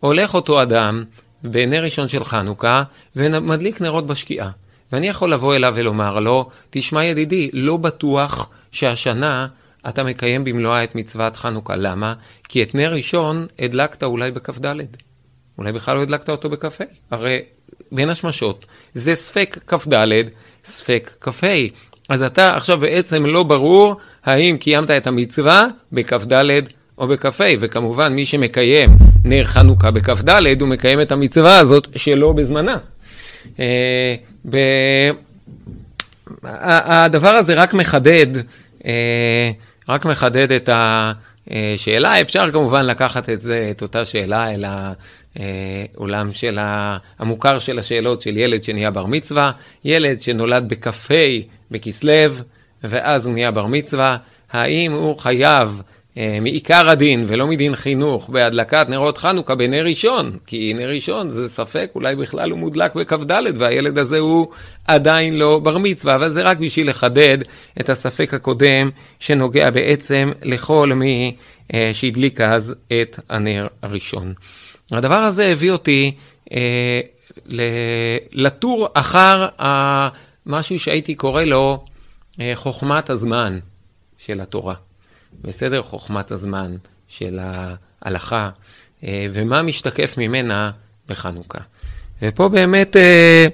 הולך 0.00 0.34
אותו 0.34 0.62
אדם 0.62 1.04
בנר 1.42 1.84
ראשון 1.84 2.08
של 2.08 2.24
חנוכה 2.24 2.82
ומדליק 3.16 3.80
נרות 3.80 4.06
בשקיעה. 4.06 4.50
ואני 4.92 5.08
יכול 5.08 5.32
לבוא 5.32 5.54
אליו 5.54 5.72
ולומר 5.76 6.20
לו, 6.20 6.50
תשמע 6.70 7.04
ידידי, 7.04 7.50
לא 7.52 7.76
בטוח 7.76 8.48
שהשנה 8.72 9.46
אתה 9.88 10.04
מקיים 10.04 10.44
במלואה 10.44 10.84
את 10.84 10.94
מצוות 10.94 11.36
חנוכה. 11.36 11.76
למה? 11.76 12.14
כי 12.48 12.62
את 12.62 12.74
נר 12.74 12.92
ראשון 12.92 13.46
הדלקת 13.58 14.02
אולי 14.02 14.30
בכ"ד. 14.30 14.76
אולי 15.58 15.72
בכלל 15.72 15.96
לא 15.96 16.02
הדלקת 16.02 16.30
אותו 16.30 16.50
בכ"ה. 16.50 16.84
הרי 17.10 17.42
בין 17.92 18.10
השמשות 18.10 18.66
זה 18.94 19.14
ספק 19.14 19.58
כ"ד, 19.66 19.94
ספק 20.64 21.10
כ"ה. 21.20 21.46
אז 22.10 22.22
אתה 22.22 22.54
עכשיו 22.56 22.78
בעצם 22.78 23.26
לא 23.26 23.42
ברור 23.42 23.96
האם 24.24 24.56
קיימת 24.56 24.90
את 24.90 25.06
המצווה 25.06 25.66
בכ"ד 25.92 26.62
או 26.98 27.08
בכ"ה, 27.08 27.44
וכמובן 27.60 28.12
מי 28.12 28.26
שמקיים 28.26 28.96
נר 29.24 29.44
חנוכה 29.44 29.90
בכ"ד, 29.90 30.60
הוא 30.60 30.68
מקיים 30.68 31.00
את 31.00 31.12
המצווה 31.12 31.58
הזאת 31.58 31.88
שלא 31.96 32.32
בזמנה. 32.32 32.76
אה, 33.60 34.14
ב... 34.50 34.56
הדבר 36.42 37.28
הזה 37.28 37.54
רק 37.54 37.74
מחדד, 37.74 38.26
אה, 38.86 39.50
רק 39.88 40.04
מחדד 40.04 40.52
את 40.52 40.70
השאלה, 40.72 42.20
אפשר 42.20 42.50
כמובן 42.52 42.86
לקחת 42.86 43.30
את 43.30 43.42
זה, 43.42 43.68
את 43.70 43.82
אותה 43.82 44.04
שאלה 44.04 44.54
אל 44.54 44.64
העולם 45.36 46.32
של 46.32 46.58
המוכר 47.18 47.58
של 47.58 47.78
השאלות 47.78 48.20
של 48.20 48.36
ילד 48.36 48.64
שנהיה 48.64 48.90
בר 48.90 49.06
מצווה, 49.06 49.52
ילד 49.84 50.20
שנולד 50.20 50.68
בכ"ה 50.68 51.14
בכסלו, 51.70 52.12
ואז 52.84 53.26
הוא 53.26 53.34
נהיה 53.34 53.50
בר 53.50 53.66
מצווה, 53.66 54.16
האם 54.52 54.92
הוא 54.92 55.18
חייב 55.18 55.82
אה, 56.16 56.38
מעיקר 56.40 56.90
הדין 56.90 57.24
ולא 57.28 57.46
מדין 57.46 57.76
חינוך 57.76 58.28
בהדלקת 58.28 58.86
נרות 58.88 59.18
חנוכה 59.18 59.54
בנר 59.54 59.84
ראשון, 59.84 60.36
כי 60.46 60.74
נר 60.76 60.88
ראשון 60.88 61.30
זה 61.30 61.48
ספק, 61.48 61.90
אולי 61.94 62.16
בכלל 62.16 62.50
הוא 62.50 62.58
מודלק 62.58 62.94
בכ"ד 62.94 63.42
והילד 63.56 63.98
הזה 63.98 64.18
הוא 64.18 64.48
עדיין 64.86 65.38
לא 65.38 65.58
בר 65.58 65.78
מצווה, 65.78 66.14
אבל 66.14 66.32
זה 66.32 66.42
רק 66.42 66.58
בשביל 66.58 66.90
לחדד 66.90 67.38
את 67.80 67.90
הספק 67.90 68.34
הקודם 68.34 68.90
שנוגע 69.20 69.70
בעצם 69.70 70.32
לכל 70.42 70.92
מי 70.94 71.36
אה, 71.74 71.90
שהדליק 71.92 72.40
אז 72.40 72.74
את 72.92 73.18
הנר 73.28 73.66
הראשון. 73.82 74.32
הדבר 74.92 75.14
הזה 75.14 75.46
הביא 75.46 75.70
אותי 75.70 76.14
אה, 76.52 77.00
לטור 78.32 78.88
אחר 78.94 79.48
משהו 80.46 80.78
שהייתי 80.78 81.14
קורא 81.14 81.42
לו 81.42 81.84
אה, 82.40 82.52
חוכמת 82.54 83.10
הזמן 83.10 83.58
של 84.18 84.40
התורה. 84.40 84.74
בסדר? 85.42 85.82
חוכמת 85.82 86.30
הזמן 86.30 86.76
של 87.08 87.38
ההלכה, 87.42 88.50
אה, 89.04 89.26
ומה 89.32 89.62
משתקף 89.62 90.14
ממנה 90.18 90.70
בחנוכה. 91.08 91.58
ופה 92.22 92.48
באמת 92.48 92.96
אה, 92.96 93.46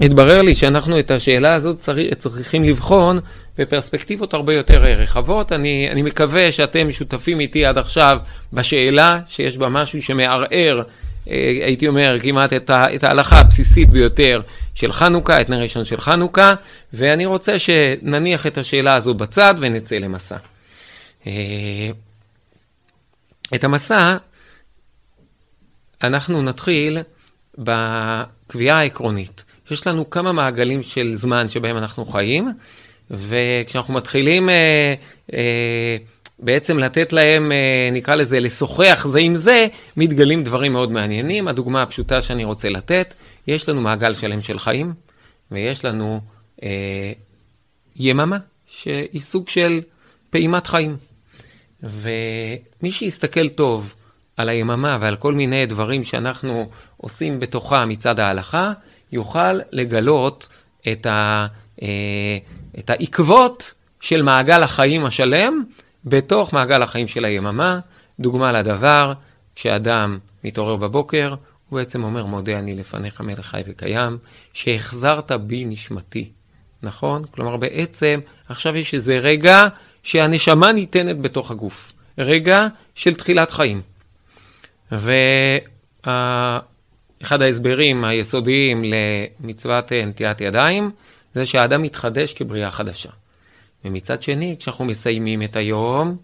התברר 0.00 0.42
לי 0.42 0.54
שאנחנו 0.54 0.98
את 0.98 1.10
השאלה 1.10 1.54
הזאת 1.54 1.78
צריך, 1.78 2.14
צריכים 2.14 2.64
לבחון 2.64 3.20
בפרספקטיבות 3.58 4.34
הרבה 4.34 4.54
יותר 4.54 4.82
רחבות. 4.82 5.52
אני, 5.52 5.88
אני 5.90 6.02
מקווה 6.02 6.52
שאתם 6.52 6.92
שותפים 6.92 7.40
איתי 7.40 7.64
עד 7.64 7.78
עכשיו 7.78 8.18
בשאלה 8.52 9.18
שיש 9.28 9.58
בה 9.58 9.68
משהו 9.68 10.02
שמערער, 10.02 10.82
אה, 11.30 11.58
הייתי 11.62 11.88
אומר, 11.88 12.16
כמעט 12.22 12.52
את, 12.52 12.70
ה, 12.70 12.94
את 12.94 13.04
ההלכה 13.04 13.40
הבסיסית 13.40 13.90
ביותר 13.90 14.40
של 14.74 14.92
חנוכה, 14.92 15.40
את 15.40 15.50
נר 15.50 15.62
ראשון 15.62 15.84
של 15.84 16.00
חנוכה, 16.00 16.54
ואני 16.92 17.26
רוצה 17.26 17.58
שנניח 17.58 18.46
את 18.46 18.58
השאלה 18.58 18.94
הזו 18.94 19.14
בצד 19.14 19.54
ונצא 19.60 19.98
למסע. 19.98 20.36
אה, 21.26 21.90
את 23.54 23.64
המסע 23.64 24.16
אנחנו 26.02 26.42
נתחיל 26.42 26.98
בקביעה 27.58 28.78
העקרונית. 28.78 29.44
יש 29.70 29.86
לנו 29.86 30.10
כמה 30.10 30.32
מעגלים 30.32 30.82
של 30.82 31.12
זמן 31.14 31.48
שבהם 31.48 31.76
אנחנו 31.76 32.06
חיים, 32.06 32.52
וכשאנחנו 33.10 33.94
מתחילים 33.94 34.48
אה, 34.48 34.94
אה, 35.34 35.96
בעצם 36.38 36.78
לתת 36.78 37.12
להם, 37.12 37.52
אה, 37.52 37.88
נקרא 37.92 38.14
לזה, 38.14 38.40
לשוחח 38.40 39.06
זה 39.10 39.18
עם 39.18 39.34
זה, 39.34 39.66
מתגלים 39.96 40.44
דברים 40.44 40.72
מאוד 40.72 40.92
מעניינים. 40.92 41.48
הדוגמה 41.48 41.82
הפשוטה 41.82 42.22
שאני 42.22 42.44
רוצה 42.44 42.68
לתת, 42.68 43.14
יש 43.46 43.68
לנו 43.68 43.80
מעגל 43.80 44.14
שלם 44.14 44.42
של 44.42 44.58
חיים, 44.58 44.92
ויש 45.50 45.84
לנו 45.84 46.20
אה, 46.62 47.12
יממה, 47.96 48.38
שהיא 48.68 49.20
סוג 49.20 49.48
של 49.48 49.80
פעימת 50.30 50.66
חיים. 50.66 50.96
ומי 51.82 52.92
שיסתכל 52.92 53.48
טוב 53.48 53.94
על 54.36 54.48
היממה 54.48 54.98
ועל 55.00 55.16
כל 55.16 55.34
מיני 55.34 55.66
דברים 55.66 56.04
שאנחנו 56.04 56.70
עושים 56.96 57.40
בתוכה 57.40 57.86
מצד 57.86 58.20
ההלכה, 58.20 58.72
יוכל 59.12 59.58
לגלות 59.72 60.48
את, 60.92 61.06
ה, 61.06 61.46
אה, 61.82 62.38
את 62.78 62.90
העקבות 62.90 63.74
של 64.00 64.22
מעגל 64.22 64.62
החיים 64.62 65.04
השלם 65.04 65.62
בתוך 66.04 66.52
מעגל 66.52 66.82
החיים 66.82 67.08
של 67.08 67.24
היממה. 67.24 67.80
דוגמה 68.20 68.52
לדבר, 68.52 69.12
כשאדם 69.54 70.18
מתעורר 70.44 70.76
בבוקר, 70.76 71.34
הוא 71.74 71.80
בעצם 71.80 72.04
אומר, 72.04 72.26
מודה 72.26 72.58
אני 72.58 72.74
לפניך 72.74 73.20
מלך 73.20 73.46
חי 73.46 73.62
וקיים, 73.66 74.18
שהחזרת 74.52 75.32
בי 75.32 75.64
נשמתי. 75.64 76.28
נכון? 76.82 77.24
כלומר, 77.30 77.56
בעצם 77.56 78.20
עכשיו 78.48 78.76
יש 78.76 78.94
איזה 78.94 79.18
רגע 79.18 79.68
שהנשמה 80.02 80.72
ניתנת 80.72 81.20
בתוך 81.20 81.50
הגוף. 81.50 81.92
רגע 82.18 82.66
של 82.94 83.14
תחילת 83.14 83.50
חיים. 83.50 83.80
ואחד 84.92 86.62
ההסברים 87.42 88.04
היסודיים 88.04 88.84
למצוות 88.84 89.92
נטילת 89.92 90.40
ידיים 90.40 90.90
זה 91.34 91.46
שהאדם 91.46 91.82
מתחדש 91.82 92.32
כבריאה 92.32 92.70
חדשה. 92.70 93.10
ומצד 93.84 94.22
שני, 94.22 94.56
כשאנחנו 94.58 94.84
מסיימים 94.84 95.42
את 95.42 95.56
היום, 95.56 96.16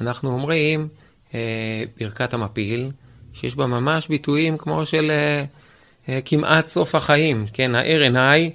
אנחנו 0.00 0.30
אומרים 0.30 0.88
אה, 1.34 1.84
ברכת 2.00 2.34
המפיל, 2.34 2.90
שיש 3.34 3.56
בה 3.56 3.66
ממש 3.66 4.08
ביטויים 4.08 4.56
כמו 4.58 4.86
של 4.86 5.10
אה, 5.10 5.44
אה, 6.08 6.20
כמעט 6.24 6.68
סוף 6.68 6.94
החיים, 6.94 7.46
כן, 7.52 7.74
עיניי 7.74 8.50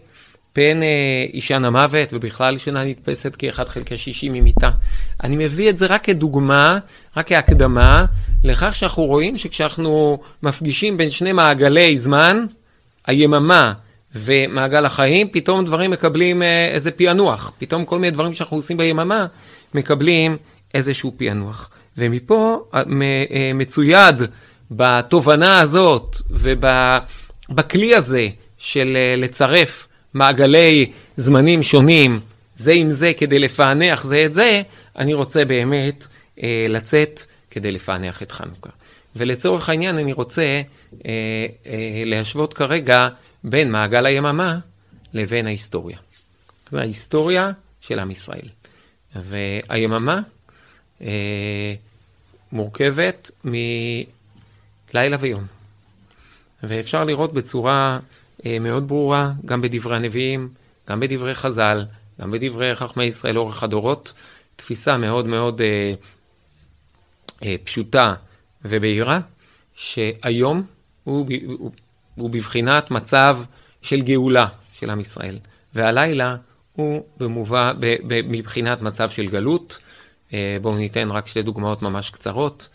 פן 0.57 0.83
אה, 0.83 1.25
אישן 1.33 1.65
המוות, 1.65 2.09
ובכלל 2.13 2.57
שינה 2.57 2.83
נתפסת 2.83 3.35
כאחד 3.35 3.69
חלקי 3.69 3.97
שישים 3.97 4.33
ממיתה. 4.33 4.69
אני 5.23 5.35
מביא 5.45 5.69
את 5.69 5.77
זה 5.77 5.85
רק 5.85 6.03
כדוגמה, 6.03 6.79
רק 7.17 7.27
כהקדמה, 7.27 8.05
לכך 8.43 8.75
שאנחנו 8.75 9.03
רואים 9.03 9.37
שכשאנחנו 9.37 10.19
מפגישים 10.43 10.97
בין 10.97 11.09
שני 11.09 11.31
מעגלי 11.31 11.97
זמן, 11.97 12.45
היממה 13.07 13.73
ומעגל 14.15 14.85
החיים, 14.85 15.27
פתאום 15.31 15.65
דברים 15.65 15.91
מקבלים 15.91 16.43
אה, 16.43 16.67
איזה 16.67 16.91
פענוח. 16.91 17.51
פתאום 17.57 17.85
כל 17.85 17.99
מיני 17.99 18.11
דברים 18.11 18.33
שאנחנו 18.33 18.57
עושים 18.57 18.77
ביממה 18.77 19.25
מקבלים 19.73 20.37
איזשהו 20.73 21.13
פענוח. 21.17 21.69
ומפה 21.97 22.63
אה, 22.73 22.83
אה, 23.31 23.51
מצויד 23.53 24.21
בתובנה 24.71 25.59
הזאת 25.59 26.17
ובכלי 26.29 27.95
הזה 27.95 28.29
של 28.57 28.97
אה, 28.97 29.15
לצרף 29.17 29.87
מעגלי 30.13 30.91
זמנים 31.17 31.63
שונים 31.63 32.19
זה 32.57 32.71
עם 32.71 32.91
זה 32.91 33.11
כדי 33.17 33.39
לפענח 33.39 34.03
זה 34.03 34.25
את 34.25 34.33
זה, 34.33 34.61
אני 34.97 35.13
רוצה 35.13 35.45
באמת 35.45 36.07
אה, 36.43 36.65
לצאת 36.69 37.21
כדי 37.51 37.71
לפענח 37.71 38.23
את 38.23 38.31
חנוכה. 38.31 38.69
ולצורך 39.15 39.69
העניין 39.69 39.97
אני 39.97 40.13
רוצה 40.13 40.41
אה, 40.41 40.61
אה, 41.65 42.03
להשוות 42.05 42.53
כרגע 42.53 43.07
בין 43.43 43.71
מעגל 43.71 44.05
היממה 44.05 44.59
לבין 45.13 45.47
ההיסטוריה. 45.47 45.97
ההיסטוריה 46.71 47.51
של 47.81 47.99
עם 47.99 48.11
ישראל. 48.11 48.47
והיממה 49.15 50.21
אה, 51.01 51.73
מורכבת 52.51 53.31
מלילה 54.93 55.17
ויום. 55.19 55.45
ואפשר 56.63 57.03
לראות 57.03 57.33
בצורה 57.33 57.99
אה, 58.45 58.59
מאוד 58.59 58.87
ברורה, 58.87 59.31
גם 59.45 59.61
בדברי 59.61 59.95
הנביאים, 59.95 60.49
גם 60.89 60.99
בדברי 60.99 61.35
חז"ל, 61.35 61.85
גם 62.21 62.31
בדברי 62.31 62.75
חכמי 62.75 63.03
ישראל 63.03 63.35
לאורך 63.35 63.63
הדורות, 63.63 64.13
תפיסה 64.55 64.97
מאוד 64.97 65.25
מאוד 65.25 65.61
אה, 65.61 65.93
אה, 67.43 67.55
פשוטה 67.63 68.13
ובהירה, 68.65 69.19
שהיום 69.75 70.63
הוא, 71.03 71.27
הוא, 71.45 71.71
הוא 72.15 72.29
בבחינת 72.29 72.91
מצב 72.91 73.39
של 73.81 74.01
גאולה 74.01 74.47
של 74.73 74.89
עם 74.89 74.99
ישראל, 74.99 75.39
והלילה 75.75 76.35
הוא 76.73 77.03
במובא, 77.17 77.73
ב, 77.79 77.95
ב, 78.07 78.21
מבחינת 78.21 78.81
מצב 78.81 79.09
של 79.09 79.27
גלות, 79.27 79.77
אה, 80.33 80.57
בואו 80.61 80.75
ניתן 80.75 81.11
רק 81.11 81.27
שתי 81.27 81.41
דוגמאות 81.41 81.81
ממש 81.81 82.09
קצרות. 82.09 82.69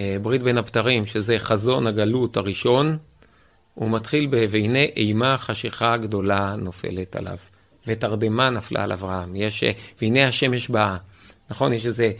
אה, 0.00 0.16
ברית 0.22 0.42
בין 0.42 0.58
הבתרים, 0.58 1.06
שזה 1.06 1.38
חזון 1.38 1.86
הגלות 1.86 2.36
הראשון, 2.36 2.96
הוא 3.74 3.90
מתחיל 3.90 4.26
ב... 4.30 4.46
והנה 4.50 4.82
אימה 4.96 5.38
חשיכה 5.38 5.96
גדולה 5.96 6.54
נופלת 6.58 7.16
עליו, 7.16 7.36
ותרדמה 7.86 8.50
נפלה 8.50 8.84
על 8.84 8.92
אברהם. 8.92 9.36
יש, 9.36 9.64
אה, 9.64 9.72
והנה 10.02 10.28
השמש 10.28 10.68
באה. 10.68 10.96
נכון? 11.50 11.72
יש 11.72 11.86
איזה 11.86 12.12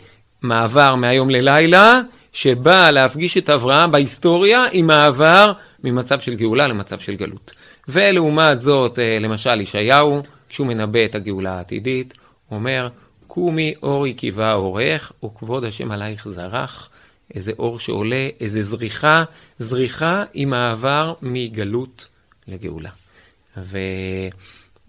מעבר 0.43 0.95
מהיום 0.95 1.31
ללילה, 1.31 2.01
שבא 2.33 2.91
להפגיש 2.91 3.39
את 3.39 3.51
אברהם 3.51 3.93
בהיסטוריה 3.93 4.65
עם 4.73 4.87
מעבר 4.87 5.53
ממצב 5.85 6.21
של 6.21 6.35
גאולה 6.35 6.67
למצב 6.67 6.99
של 6.99 7.15
גלות. 7.15 7.53
ולעומת 7.89 8.61
זאת, 8.61 8.99
למשל, 9.21 9.61
ישעיהו, 9.61 10.23
כשהוא 10.49 10.67
מנבא 10.67 11.05
את 11.05 11.15
הגאולה 11.15 11.57
העתידית, 11.57 12.15
הוא 12.49 12.59
אומר, 12.59 12.89
קומי 13.27 13.75
אורי 13.83 14.15
קיבה 14.15 14.53
אורך, 14.53 15.13
וכבוד 15.25 15.65
השם 15.65 15.91
עלייך 15.91 16.29
זרח. 16.29 16.89
איזה 17.35 17.53
אור 17.59 17.79
שעולה, 17.79 18.29
איזה 18.41 18.63
זריחה, 18.63 19.25
זריחה 19.59 20.25
עם 20.35 20.51
מעבר 20.51 21.15
מגלות 21.23 22.07
לגאולה. 22.49 22.91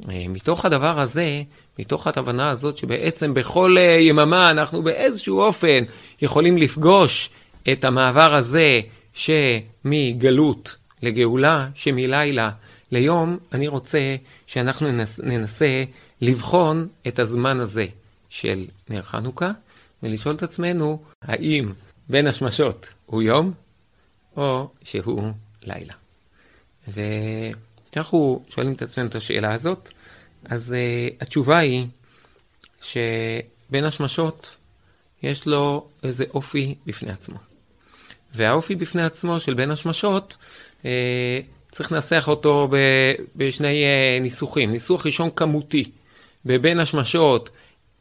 ומתוך 0.07 0.65
הדבר 0.65 0.99
הזה, 0.99 1.43
מתוך 1.79 2.07
ההבנה 2.07 2.49
הזאת 2.49 2.77
שבעצם 2.77 3.33
בכל 3.33 3.75
יממה 3.99 4.51
אנחנו 4.51 4.83
באיזשהו 4.83 5.41
אופן 5.41 5.83
יכולים 6.21 6.57
לפגוש 6.57 7.29
את 7.71 7.83
המעבר 7.83 8.33
הזה 8.33 8.81
שמגלות 9.13 10.75
לגאולה, 11.01 11.67
שמלילה 11.75 12.51
ליום, 12.91 13.37
אני 13.53 13.67
רוצה 13.67 14.15
שאנחנו 14.47 14.91
ננס, 14.91 15.19
ננסה 15.19 15.83
לבחון 16.21 16.87
את 17.07 17.19
הזמן 17.19 17.59
הזה 17.59 17.85
של 18.29 18.65
נר 18.89 19.01
חנוכה, 19.01 19.51
ולשאול 20.03 20.35
את 20.35 20.43
עצמנו 20.43 20.99
האם 21.21 21.71
בין 22.09 22.27
השמשות 22.27 22.87
הוא 23.05 23.21
יום 23.21 23.53
או 24.37 24.69
שהוא 24.83 25.31
לילה. 25.63 25.93
וכשאנחנו 26.87 28.45
שואלים 28.49 28.73
את 28.73 28.81
עצמנו 28.81 29.07
את 29.07 29.15
השאלה 29.15 29.53
הזאת, 29.53 29.89
אז 30.45 30.75
uh, 30.75 31.15
התשובה 31.21 31.57
היא 31.57 31.85
שבין 32.81 33.83
השמשות 33.83 34.55
יש 35.23 35.45
לו 35.45 35.87
איזה 36.03 36.25
אופי 36.33 36.75
בפני 36.85 37.11
עצמו. 37.11 37.37
והאופי 38.35 38.75
בפני 38.75 39.03
עצמו 39.03 39.39
של 39.39 39.53
בין 39.53 39.71
השמשות, 39.71 40.37
uh, 40.81 40.85
צריך 41.71 41.91
לנסח 41.91 42.25
אותו 42.27 42.67
בשני 43.35 43.83
uh, 43.83 44.21
ניסוחים. 44.21 44.71
ניסוח 44.71 45.05
ראשון 45.05 45.29
כמותי. 45.35 45.91
בבין 46.45 46.79
השמשות 46.79 47.49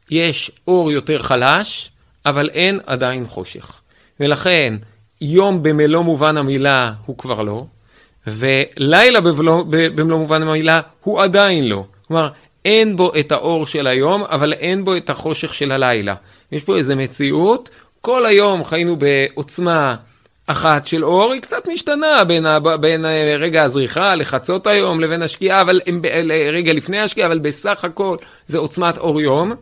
יש 0.09 0.51
אור 0.67 0.91
יותר 0.91 1.21
חלש, 1.21 1.91
אבל 2.25 2.49
אין 2.49 2.79
עדיין 2.85 3.27
חושך. 3.27 3.81
ולכן 4.19 4.73
יום 5.21 5.63
במלוא 5.63 6.01
מובן 6.01 6.37
המילה 6.37 6.93
הוא 7.05 7.17
כבר 7.17 7.41
לא, 7.41 7.65
ולילה 8.27 9.21
במלוא, 9.21 9.63
במלוא 9.69 10.17
מובן 10.17 10.41
המילה 10.41 10.81
הוא 11.03 11.21
עדיין 11.21 11.67
לא. 11.67 11.83
כלומר, 12.07 12.29
אין 12.65 12.95
בו 12.95 13.11
את 13.19 13.31
האור 13.31 13.65
של 13.65 13.87
היום, 13.87 14.23
אבל 14.23 14.53
אין 14.53 14.85
בו 14.85 14.97
את 14.97 15.09
החושך 15.09 15.53
של 15.53 15.71
הלילה. 15.71 16.15
יש 16.51 16.63
פה 16.63 16.77
איזו 16.77 16.95
מציאות, 16.95 17.69
כל 18.01 18.25
היום 18.25 18.63
חיינו 18.63 18.95
בעוצמה 18.95 19.95
אחת 20.47 20.85
של 20.85 21.05
אור, 21.05 21.33
היא 21.33 21.41
קצת 21.41 21.67
משתנה 21.67 22.23
בין, 22.23 22.45
בין 22.79 23.05
רגע 23.39 23.63
הזריחה 23.63 24.15
לחצות 24.15 24.67
היום 24.67 24.99
לבין 24.99 25.21
השקיעה, 25.21 25.61
אבל 25.61 25.81
רגע 26.53 26.73
לפני 26.73 26.99
השקיעה, 26.99 27.27
אבל 27.27 27.39
בסך 27.39 27.85
הכל 27.85 28.17
זה 28.47 28.57
עוצמת 28.57 28.97
אור 28.97 29.21
יום, 29.21 29.53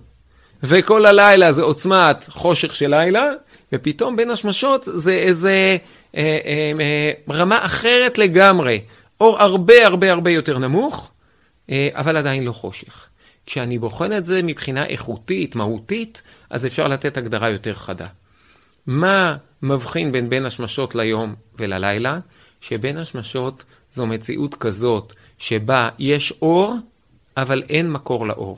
וכל 0.64 1.06
הלילה 1.06 1.52
זה 1.52 1.64
עוצמת 1.64 2.26
חושך 2.30 2.76
של 2.76 2.90
לילה, 2.90 3.32
ופתאום 3.74 4.16
בין 4.16 4.30
השמשות 4.30 4.88
זה 4.94 5.14
איזה 5.14 5.78
אה, 6.16 6.22
אה, 6.46 6.72
אה, 6.80 7.12
רמה 7.36 7.66
אחרת 7.66 8.18
לגמרי. 8.18 8.82
אור 9.20 9.40
הרבה 9.40 9.86
הרבה 9.86 10.12
הרבה 10.12 10.32
יותר 10.32 10.58
נמוך, 10.58 11.12
אה, 11.70 11.90
אבל 11.94 12.18
עדיין 12.18 12.44
לא 12.44 12.52
חושך. 12.52 13.08
כשאני 13.46 13.80
בוחן 13.80 14.18
את 14.18 14.26
זה 14.26 14.44
מבחינה 14.44 14.86
איכותית, 14.86 15.56
מהותית, 15.56 16.22
אז 16.50 16.66
אפשר 16.66 16.88
לתת 16.88 17.18
הגדרה 17.18 17.50
יותר 17.50 17.74
חדה. 17.74 18.08
מה 18.88 19.36
מבחין 19.62 20.12
בין 20.12 20.30
בין 20.30 20.46
השמשות 20.46 20.96
ליום 20.96 21.36
וללילה? 21.60 22.20
שבין 22.62 22.98
השמשות 22.98 23.64
זו 23.92 24.06
מציאות 24.06 24.56
כזאת 24.56 25.14
שבה 25.38 25.90
יש 26.00 26.34
אור, 26.42 26.76
אבל 27.38 27.64
אין 27.70 27.92
מקור 27.92 28.28
לאור. 28.28 28.58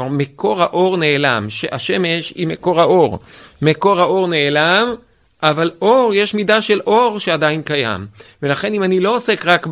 כלומר, 0.00 0.16
מקור 0.16 0.62
האור 0.62 0.96
נעלם, 0.96 1.46
השמש 1.72 2.32
היא 2.36 2.46
מקור 2.46 2.80
האור. 2.80 3.18
מקור 3.62 4.00
האור 4.00 4.28
נעלם, 4.28 4.94
אבל 5.42 5.70
אור, 5.82 6.14
יש 6.14 6.34
מידה 6.34 6.60
של 6.60 6.80
אור 6.86 7.18
שעדיין 7.18 7.62
קיים. 7.62 8.06
ולכן 8.42 8.74
אם 8.74 8.82
אני 8.82 9.00
לא 9.00 9.14
עוסק 9.14 9.46
רק 9.46 9.66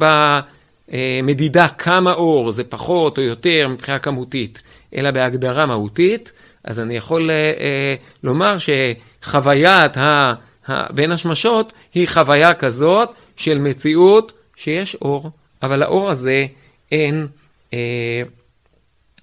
במדידה 0.89 1.69
כמה 1.69 2.13
אור, 2.13 2.53
זה 2.53 2.65
פחות 2.65 3.19
או 3.19 3.23
יותר 3.23 3.69
מבחינה 3.69 3.99
כמותית, 3.99 4.63
אלא 4.97 5.11
בהגדרה 5.11 5.67
מהותית, 5.67 6.33
אז 6.65 6.81
אני 6.81 6.97
יכול 6.97 7.31
אה, 7.31 7.53
אה, 7.61 7.95
לומר 8.23 8.57
שחוויית 8.59 9.97
ה, 9.97 10.35
ה, 10.69 10.93
בין 10.93 11.13
השמשות 11.13 11.73
היא 11.95 12.09
חוויה 12.09 12.55
כזאת 12.55 13.09
של 13.37 13.59
מציאות 13.59 14.33
שיש 14.57 14.95
אור, 14.95 15.31
אבל 15.63 15.81
לאור 15.81 16.11
הזה 16.11 16.47
אין, 16.93 17.27
אה, 17.75 18.23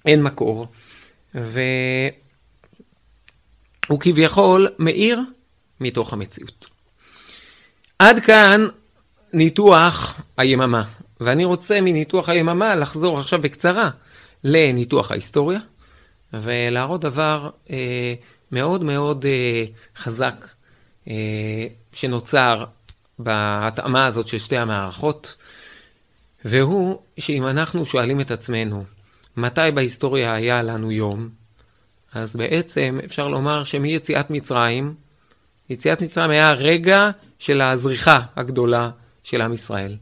אין 0.06 0.22
מקור. 0.22 0.66
והוא 1.36 1.50
כביכול 4.00 4.68
מאיר 4.78 5.20
מתוך 5.80 6.12
המציאות. 6.12 6.66
עד 7.98 8.20
כאן 8.20 8.66
ניתוח 9.32 10.20
היממה, 10.36 10.84
ואני 11.20 11.44
רוצה 11.44 11.80
מניתוח 11.80 12.28
היממה 12.28 12.74
לחזור 12.74 13.18
עכשיו 13.18 13.42
בקצרה 13.42 13.90
לניתוח 14.44 15.10
ההיסטוריה, 15.10 15.58
ולהראות 16.32 17.00
דבר 17.00 17.50
אה, 17.70 18.14
מאוד 18.52 18.82
מאוד 18.84 19.24
אה, 19.24 19.64
חזק 19.96 20.46
אה, 21.08 21.66
שנוצר 21.92 22.64
בהתאמה 23.18 24.06
הזאת 24.06 24.28
של 24.28 24.38
שתי 24.38 24.56
המערכות, 24.56 25.34
והוא 26.44 26.98
שאם 27.18 27.46
אנחנו 27.46 27.86
שואלים 27.86 28.20
את 28.20 28.30
עצמנו, 28.30 28.84
מתי 29.36 29.60
בהיסטוריה 29.74 30.34
היה 30.34 30.62
לנו 30.62 30.92
יום? 30.92 31.28
אז 32.12 32.36
בעצם 32.36 32.98
אפשר 33.04 33.28
לומר 33.28 33.64
שמיציאת 33.64 34.30
מצרים, 34.30 34.94
יציאת 35.70 36.00
מצרים 36.00 36.30
היה 36.30 36.48
הרגע 36.48 37.10
של 37.38 37.60
הזריחה 37.60 38.20
הגדולה 38.36 38.90
של 39.24 39.42
עם 39.42 39.52
ישראל. 39.52 39.96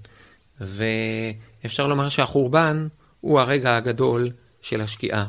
ואפשר 0.60 1.86
לומר 1.86 2.08
שהחורבן 2.08 2.86
הוא 3.20 3.40
הרגע 3.40 3.76
הגדול 3.76 4.30
של 4.62 4.80
השקיעה, 4.80 5.26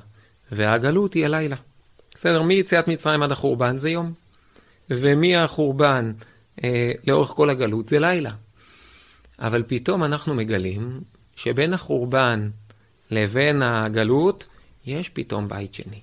והגלות 0.51 1.13
היא 1.13 1.25
הלילה. 1.25 1.55
בסדר, 2.15 2.41
מיציאת 2.41 2.87
מצרים 2.87 3.23
עד 3.23 3.31
החורבן 3.31 3.77
זה 3.77 3.89
יום, 3.89 4.13
ומהחורבן 4.89 6.13
אה, 6.63 6.91
לאורך 7.07 7.29
כל 7.29 7.49
הגלות 7.49 7.87
זה 7.87 7.99
לילה. 7.99 8.31
אבל 9.39 9.63
פתאום 9.67 10.03
אנחנו 10.03 10.35
מגלים 10.35 11.01
שבין 11.35 11.73
החורבן 11.73 12.49
לבין 13.11 13.61
הגלות, 13.61 14.47
יש 14.85 15.09
פתאום 15.09 15.47
בית 15.47 15.73
שני. 15.73 15.99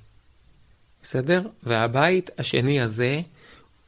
בסדר? 1.02 1.42
והבית 1.62 2.30
השני 2.38 2.80
הזה, 2.80 3.20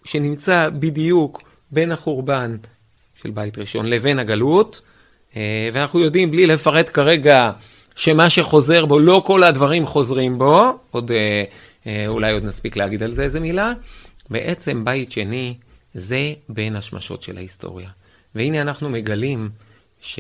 שנמצא 0.05 0.69
בדיוק 0.79 1.43
בין 1.71 1.93
החורבן 1.93 2.57
של 3.23 3.31
בית 3.31 3.59
ראשון 3.59 3.87
לבין 3.87 4.19
הגלות, 4.19 4.81
אה, 5.37 5.71
ואנחנו 5.73 6.01
יודעים, 6.01 6.31
בלי 6.31 6.47
לפרט 6.47 6.91
כרגע, 6.93 7.51
שמה 7.97 8.31
שחוזר 8.31 8.87
בו, 8.87 8.99
לא 8.99 9.23
כל 9.27 9.43
הדברים 9.43 9.87
חוזרים 9.87 10.39
בו, 10.39 10.79
עוד, 10.91 11.11
אה, 11.11 11.45
אה, 11.87 12.05
אולי 12.09 12.33
עוד 12.33 12.45
נספיק 12.45 12.77
להגיד 12.77 13.03
על 13.03 13.13
זה 13.13 13.23
איזה 13.23 13.41
מילה, 13.41 13.73
בעצם 14.31 14.85
בית 14.85 15.13
שני 15.13 15.55
זה 15.95 16.33
בין 16.49 16.77
השמשות 16.77 17.23
של 17.23 17.37
ההיסטוריה. 17.37 17.89
והנה 18.35 18.61
אנחנו 18.61 18.91
מגלים 18.91 19.51
ש... 20.01 20.19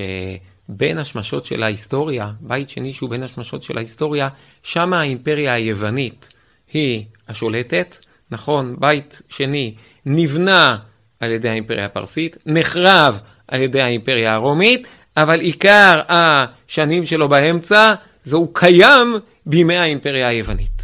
בין 0.69 0.99
השמשות 0.99 1.47
של 1.47 1.63
ההיסטוריה, 1.63 2.31
בית 2.41 2.71
שני 2.71 2.93
שהוא 2.93 3.11
בין 3.11 3.23
השמשות 3.23 3.63
של 3.63 3.79
ההיסטוריה, 3.79 4.29
שם 4.63 4.93
האימפריה 4.93 5.55
היוונית 5.55 6.31
היא 6.73 7.05
השולטת, 7.29 7.97
נכון, 8.31 8.77
בית 8.79 9.23
שני 9.29 9.75
נבנה 10.07 10.79
על 11.21 11.31
ידי 11.31 11.49
האימפריה 11.49 11.85
הפרסית, 11.85 12.37
נחרב 12.47 13.21
על 13.49 13.63
ידי 13.63 13.81
האימפריה 13.81 14.35
הרומית, 14.35 14.87
אבל 15.17 15.41
עיקר 15.41 16.01
השנים 16.09 17.07
שלו 17.07 17.29
באמצע, 17.29 17.95
זה 18.25 18.37
הוא 18.37 18.51
קיים 18.53 19.15
בימי 19.47 19.77
האימפריה 19.77 20.29
היוונית. 20.29 20.83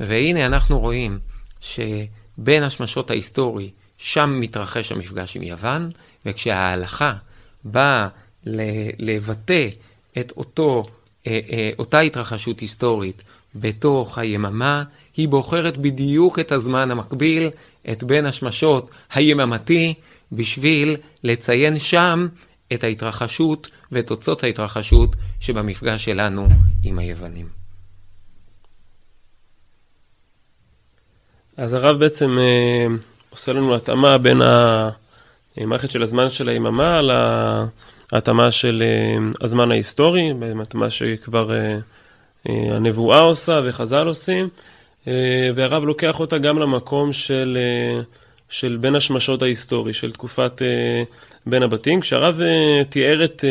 והנה 0.00 0.46
אנחנו 0.46 0.78
רואים 0.78 1.18
שבין 1.60 2.62
השמשות 2.62 3.10
ההיסטורי, 3.10 3.70
שם 3.98 4.40
מתרחש 4.40 4.92
המפגש 4.92 5.36
עם 5.36 5.42
יוון, 5.42 5.90
וכשההלכה 6.26 7.12
באה 7.64 8.08
לבטא 8.98 9.68
את 10.18 10.32
אותו, 10.36 10.86
אה, 11.26 11.40
אה, 11.50 11.70
אותה 11.78 12.00
התרחשות 12.00 12.60
היסטורית 12.60 13.22
בתוך 13.54 14.18
היממה, 14.18 14.84
היא 15.16 15.28
בוחרת 15.28 15.76
בדיוק 15.76 16.38
את 16.38 16.52
הזמן 16.52 16.90
המקביל, 16.90 17.50
את 17.92 18.04
בין 18.04 18.26
השמשות 18.26 18.90
היממתי, 19.14 19.94
בשביל 20.32 20.96
לציין 21.24 21.78
שם 21.78 22.28
את 22.72 22.84
ההתרחשות 22.84 23.68
ואת 23.92 24.06
תוצאות 24.06 24.44
ההתרחשות 24.44 25.10
שבמפגש 25.40 26.04
שלנו 26.04 26.48
עם 26.84 26.98
היוונים. 26.98 27.48
אז 31.56 31.74
הרב 31.74 31.98
בעצם 31.98 32.38
אה, 32.38 32.86
עושה 33.30 33.52
לנו 33.52 33.74
התאמה 33.74 34.18
בין 34.18 34.40
המערכת 35.56 35.90
של 35.90 36.02
הזמן 36.02 36.30
של 36.30 36.48
היממה 36.48 37.00
להתאמה 38.12 38.50
של 38.50 38.82
אה, 38.86 39.18
הזמן 39.40 39.70
ההיסטורי, 39.70 40.32
התאמה 40.60 40.90
שכבר 40.90 41.52
אה, 41.52 41.78
אה, 42.48 42.76
הנבואה 42.76 43.20
עושה 43.20 43.60
וחז"ל 43.64 44.06
עושים, 44.06 44.48
והרב 45.54 45.84
לוקח 45.84 46.20
אותה 46.20 46.38
גם 46.38 46.58
למקום 46.58 47.12
של, 47.12 47.58
של 48.48 48.76
בין 48.80 48.94
השמשות 48.94 49.42
ההיסטורי, 49.42 49.92
של 49.92 50.12
תקופת 50.12 50.62
בין 51.46 51.62
הבתים. 51.62 52.00
כשהרב 52.00 52.40
תיאר 52.88 53.24
את 53.24 53.44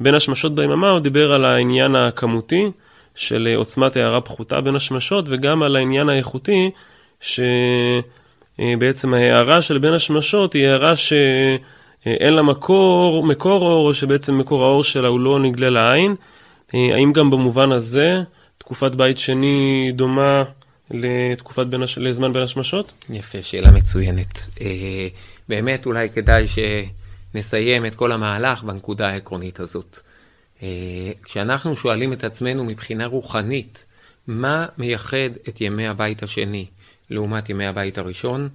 בין 0.00 0.14
השמשות 0.14 0.54
ביממה, 0.54 0.90
הוא 0.90 1.00
דיבר 1.00 1.32
על 1.32 1.44
העניין 1.44 1.96
הכמותי 1.96 2.70
של 3.14 3.54
עוצמת 3.56 3.96
הערה 3.96 4.20
פחותה 4.20 4.60
בין 4.60 4.76
השמשות, 4.76 5.24
וגם 5.28 5.62
על 5.62 5.76
העניין 5.76 6.08
האיכותי, 6.08 6.70
שבעצם 7.20 9.14
ההערה 9.14 9.62
של 9.62 9.78
בין 9.78 9.94
השמשות 9.94 10.52
היא 10.52 10.66
הערה 10.66 10.96
שאין 12.04 12.34
לה 12.34 12.42
מקור, 12.42 13.26
מקור 13.26 13.66
אור, 13.66 13.88
או 13.88 13.94
שבעצם 13.94 14.38
מקור 14.38 14.64
האור 14.64 14.84
שלה 14.84 15.08
הוא 15.08 15.20
לא 15.20 15.40
נגלה 15.40 15.70
לעין. 15.70 16.14
האם 16.72 17.12
גם 17.12 17.30
במובן 17.30 17.72
הזה 17.72 18.22
תקופת 18.58 18.94
בית 18.94 19.18
שני 19.18 19.90
דומה 19.94 20.42
לתקופת 20.90 21.66
בין 21.66 21.82
הש... 21.82 21.98
לזמן 21.98 22.32
בין 22.32 22.42
השמשות? 22.42 22.92
יפה, 23.10 23.42
שאלה 23.42 23.70
מצוינת. 23.70 24.48
באמת 25.48 25.86
אולי 25.86 26.10
כדאי 26.10 26.44
שנסיים 27.34 27.86
את 27.86 27.94
כל 27.94 28.12
המהלך 28.12 28.62
בנקודה 28.62 29.08
העקרונית 29.08 29.60
הזאת. 29.60 29.98
כשאנחנו 31.22 31.76
שואלים 31.76 32.12
את 32.12 32.24
עצמנו 32.24 32.64
מבחינה 32.64 33.06
רוחנית, 33.06 33.84
מה 34.26 34.66
מייחד 34.78 35.30
את 35.48 35.60
ימי 35.60 35.86
הבית 35.86 36.22
השני 36.22 36.66
לעומת 37.10 37.50
ימי 37.50 37.66
הבית 37.66 37.98
הראשון? 37.98 38.48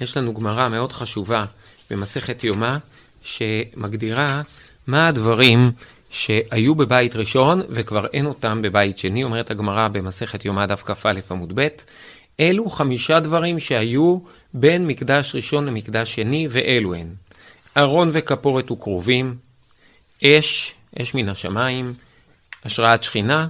יש 0.00 0.16
לנו 0.16 0.34
גמרא 0.34 0.68
מאוד 0.68 0.92
חשובה 0.92 1.44
במסכת 1.90 2.44
יומא, 2.44 2.76
שמגדירה 3.26 4.42
מה 4.86 5.08
הדברים 5.08 5.72
שהיו 6.10 6.74
בבית 6.74 7.16
ראשון 7.16 7.62
וכבר 7.68 8.06
אין 8.06 8.26
אותם 8.26 8.62
בבית 8.62 8.98
שני, 8.98 9.24
אומרת 9.24 9.50
הגמרא 9.50 9.88
במסכת 9.88 10.44
יומא 10.44 10.66
דף 10.66 10.82
כ"א 10.82 11.20
עמוד 11.30 11.52
ב', 11.54 11.68
אלו 12.40 12.70
חמישה 12.70 13.20
דברים 13.20 13.60
שהיו 13.60 14.18
בין 14.54 14.86
מקדש 14.86 15.34
ראשון 15.34 15.66
למקדש 15.66 16.14
שני, 16.14 16.48
ואלו 16.50 16.94
הן 16.94 17.08
ארון 17.76 18.10
וכפורת 18.12 18.70
וקרובים, 18.70 19.34
אש, 20.24 20.74
אש 21.02 21.14
מן 21.14 21.28
השמיים, 21.28 21.92
השראת 22.64 23.02
שכינה, 23.02 23.46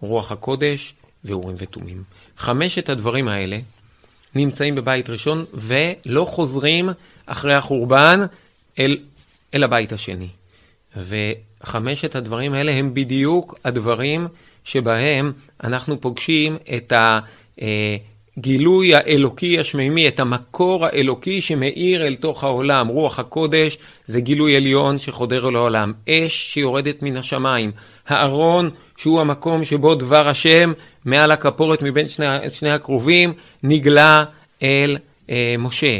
רוח 0.00 0.32
הקודש 0.32 0.94
ואורים 1.24 1.56
ותומים. 1.58 2.02
חמשת 2.36 2.88
הדברים 2.88 3.28
האלה 3.28 3.58
נמצאים 4.34 4.74
בבית 4.74 5.10
ראשון 5.10 5.44
ולא 5.54 6.24
חוזרים 6.24 6.88
אחרי 7.26 7.54
החורבן 7.54 8.20
אל, 8.78 8.98
אל 9.54 9.64
הבית 9.64 9.92
השני. 9.92 10.28
וחמשת 10.96 12.16
הדברים 12.16 12.52
האלה 12.52 12.72
הם 12.72 12.94
בדיוק 12.94 13.58
הדברים 13.64 14.28
שבהם 14.64 15.32
אנחנו 15.64 16.00
פוגשים 16.00 16.56
את 16.76 16.92
הגילוי 18.36 18.94
האלוקי 18.94 19.60
השמימי, 19.60 20.08
את 20.08 20.20
המקור 20.20 20.86
האלוקי 20.86 21.40
שמאיר 21.40 22.06
אל 22.06 22.14
תוך 22.14 22.44
העולם. 22.44 22.88
רוח 22.88 23.18
הקודש 23.18 23.78
זה 24.06 24.20
גילוי 24.20 24.56
עליון 24.56 24.98
שחודר 24.98 25.48
אל 25.48 25.56
העולם. 25.56 25.92
אש 26.08 26.52
שיורדת 26.52 27.02
מן 27.02 27.16
השמיים. 27.16 27.72
הארון 28.08 28.70
שהוא 28.96 29.20
המקום 29.20 29.64
שבו 29.64 29.94
דבר 29.94 30.28
השם 30.28 30.72
מעל 31.04 31.30
הכפורת 31.30 31.82
מבין 31.82 32.08
שני, 32.08 32.26
שני 32.50 32.70
הקרובים 32.70 33.32
נגלה 33.62 34.24
אל 34.62 34.98
אה, 35.30 35.54
משה. 35.58 35.98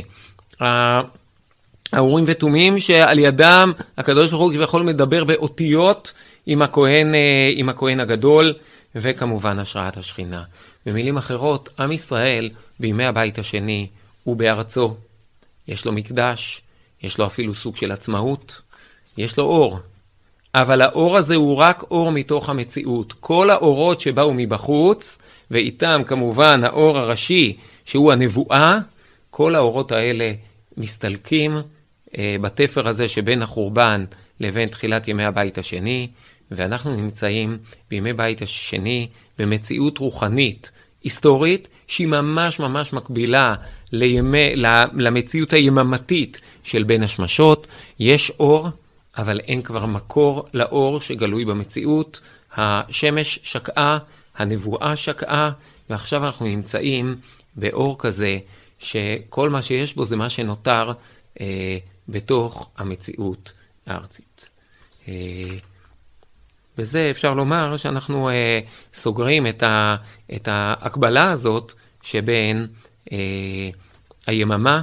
האורים 1.92 2.24
ותומים 2.26 2.80
שעל 2.80 3.18
ידם 3.18 3.72
הקדוש 3.98 4.30
ברוך 4.30 4.42
הוא 4.42 4.52
כביכול 4.52 4.82
מדבר 4.82 5.24
באותיות 5.24 6.12
עם 6.46 6.62
הכהן, 6.62 7.14
אה, 7.14 7.52
עם 7.54 7.68
הכהן 7.68 8.00
הגדול 8.00 8.54
וכמובן 8.94 9.58
השראת 9.58 9.96
השכינה. 9.96 10.42
במילים 10.86 11.16
אחרות, 11.16 11.68
עם 11.78 11.92
ישראל 11.92 12.50
בימי 12.80 13.04
הבית 13.04 13.38
השני 13.38 13.86
הוא 14.24 14.36
בארצו. 14.36 14.94
יש 15.68 15.84
לו 15.84 15.92
מקדש, 15.92 16.62
יש 17.02 17.18
לו 17.18 17.26
אפילו 17.26 17.54
סוג 17.54 17.76
של 17.76 17.92
עצמאות, 17.92 18.60
יש 19.18 19.36
לו 19.36 19.44
אור. 19.44 19.78
אבל 20.54 20.82
האור 20.82 21.16
הזה 21.16 21.36
הוא 21.36 21.56
רק 21.56 21.82
אור 21.82 22.12
מתוך 22.12 22.48
המציאות. 22.48 23.14
כל 23.20 23.50
האורות 23.50 24.00
שבאו 24.00 24.34
מבחוץ, 24.34 25.18
ואיתם 25.50 26.02
כמובן 26.06 26.64
האור 26.64 26.98
הראשי 26.98 27.56
שהוא 27.84 28.12
הנבואה, 28.12 28.78
כל 29.30 29.54
האורות 29.54 29.92
האלה 29.92 30.32
מסתלקים 30.76 31.58
בתפר 32.18 32.88
הזה 32.88 33.08
שבין 33.08 33.42
החורבן 33.42 34.04
לבין 34.40 34.68
תחילת 34.68 35.08
ימי 35.08 35.24
הבית 35.24 35.58
השני, 35.58 36.08
ואנחנו 36.50 36.96
נמצאים 36.96 37.58
בימי 37.90 38.12
בית 38.12 38.42
השני 38.42 39.08
במציאות 39.38 39.98
רוחנית, 39.98 40.70
היסטורית, 41.04 41.68
שהיא 41.86 42.06
ממש 42.06 42.60
ממש 42.60 42.92
מקבילה 42.92 43.54
לימי, 43.92 44.52
למציאות 44.94 45.52
היממתית 45.52 46.40
של 46.62 46.82
בין 46.82 47.02
השמשות. 47.02 47.66
יש 47.98 48.32
אור, 48.40 48.68
אבל 49.18 49.40
אין 49.40 49.62
כבר 49.62 49.86
מקור 49.86 50.48
לאור 50.54 51.00
שגלוי 51.00 51.44
במציאות. 51.44 52.20
השמש 52.56 53.38
שקעה, 53.42 53.98
הנבואה 54.36 54.96
שקעה, 54.96 55.50
ועכשיו 55.90 56.26
אנחנו 56.26 56.46
נמצאים 56.46 57.16
באור 57.56 57.96
כזה, 57.98 58.38
שכל 58.78 59.50
מה 59.50 59.62
שיש 59.62 59.94
בו 59.94 60.04
זה 60.04 60.16
מה 60.16 60.28
שנותר 60.28 60.92
אה, 61.40 61.78
בתוך 62.10 62.70
המציאות 62.76 63.52
הארצית. 63.86 64.48
אה, 65.08 65.14
וזה 66.78 67.08
אפשר 67.10 67.34
לומר 67.34 67.76
שאנחנו 67.76 68.28
אה, 68.28 68.60
סוגרים 68.94 69.46
את 70.36 70.48
ההקבלה 70.48 71.30
הזאת 71.30 71.72
שבין 72.02 72.66
אה, 73.12 73.18
היממה 74.26 74.82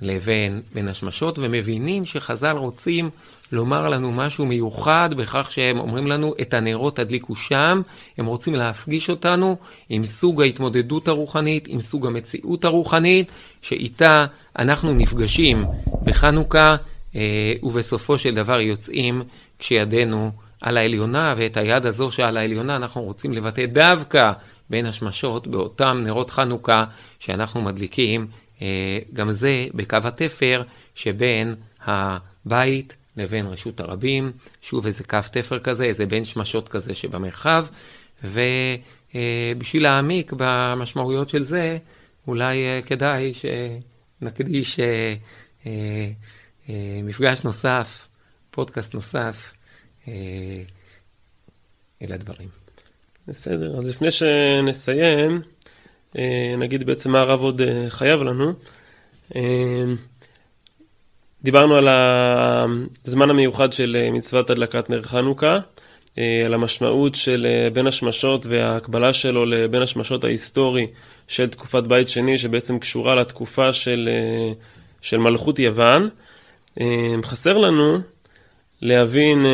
לבין 0.00 0.62
בין 0.74 0.88
השמשות, 0.88 1.38
ומבינים 1.38 2.06
שחז"ל 2.06 2.56
רוצים 2.56 3.10
לומר 3.52 3.88
לנו 3.88 4.12
משהו 4.12 4.46
מיוחד 4.46 5.10
בכך 5.16 5.52
שהם 5.52 5.78
אומרים 5.78 6.06
לנו 6.06 6.34
את 6.40 6.54
הנרות 6.54 6.96
תדליקו 6.96 7.36
שם, 7.36 7.82
הם 8.18 8.26
רוצים 8.26 8.54
להפגיש 8.54 9.10
אותנו 9.10 9.56
עם 9.88 10.04
סוג 10.04 10.42
ההתמודדות 10.42 11.08
הרוחנית, 11.08 11.64
עם 11.68 11.80
סוג 11.80 12.06
המציאות 12.06 12.64
הרוחנית, 12.64 13.30
שאיתה 13.62 14.26
אנחנו 14.58 14.92
נפגשים 14.92 15.64
בחנוכה, 16.04 16.76
אה, 17.16 17.52
ובסופו 17.62 18.18
של 18.18 18.34
דבר 18.34 18.60
יוצאים 18.60 19.22
כשידנו 19.58 20.30
על 20.60 20.76
העליונה, 20.76 21.34
ואת 21.36 21.56
היד 21.56 21.86
הזו 21.86 22.10
שעל 22.10 22.36
העליונה 22.36 22.76
אנחנו 22.76 23.02
רוצים 23.02 23.32
לבטא 23.32 23.66
דווקא 23.66 24.32
בין 24.70 24.86
השמשות 24.86 25.46
באותם 25.46 26.02
נרות 26.04 26.30
חנוכה 26.30 26.84
שאנחנו 27.18 27.62
מדליקים, 27.62 28.26
אה, 28.62 28.98
גם 29.12 29.32
זה 29.32 29.66
בקו 29.74 29.96
התפר 30.04 30.62
שבין 30.94 31.54
הבית 31.84 32.96
לבין 33.16 33.46
רשות 33.46 33.80
הרבים, 33.80 34.32
שוב 34.62 34.86
איזה 34.86 35.04
קו 35.04 35.18
תפר 35.32 35.58
כזה, 35.58 35.84
איזה 35.84 36.06
בין 36.06 36.24
שמשות 36.24 36.68
כזה 36.68 36.94
שבמרחב, 36.94 37.66
ובשביל 38.24 39.82
להעמיק 39.82 40.32
במשמעויות 40.36 41.28
של 41.28 41.44
זה, 41.44 41.78
אולי 42.28 42.56
אה, 42.56 42.80
כדאי 42.86 43.32
שנקדיש 43.34 44.80
אה, 44.80 45.14
מפגש 47.02 47.42
נוסף, 47.44 48.08
פודקאסט 48.50 48.94
נוסף, 48.94 49.52
אל 52.02 52.12
הדברים. 52.12 52.48
בסדר, 53.28 53.78
אז 53.78 53.86
לפני 53.86 54.10
שנסיים, 54.10 55.42
נגיד 56.58 56.84
בעצם 56.84 57.10
מה 57.10 57.20
הרב 57.20 57.40
עוד 57.40 57.60
חייב 57.88 58.22
לנו. 58.22 58.52
דיברנו 61.44 61.74
על 61.74 61.88
הזמן 63.06 63.30
המיוחד 63.30 63.72
של 63.72 63.96
אה, 64.00 64.10
מצוות 64.10 64.50
הדלקת 64.50 64.90
נר 64.90 65.02
חנוכה, 65.02 65.58
אה, 66.18 66.42
על 66.46 66.54
המשמעות 66.54 67.14
של 67.14 67.46
אה, 67.48 67.70
בין 67.70 67.86
השמשות 67.86 68.46
וההקבלה 68.46 69.12
שלו 69.12 69.44
לבין 69.44 69.82
השמשות 69.82 70.24
ההיסטורי 70.24 70.86
של 71.28 71.48
תקופת 71.48 71.82
בית 71.82 72.08
שני, 72.08 72.38
שבעצם 72.38 72.78
קשורה 72.78 73.14
לתקופה 73.14 73.72
של, 73.72 74.08
של 75.00 75.18
מלכות 75.18 75.58
יוון. 75.58 76.08
חסר 77.22 77.58
לנו 77.58 77.98
להבין 78.82 79.46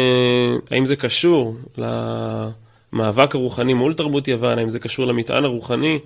האם 0.70 0.86
זה 0.86 0.96
קשור 0.96 1.56
למאבק 1.78 3.34
הרוחני 3.34 3.74
מול 3.74 3.94
תרבות 3.94 4.28
יוון, 4.28 4.58
האם 4.58 4.70
זה 4.70 4.78
קשור 4.78 5.06
למטען 5.06 5.44
הרוחני 5.44 5.98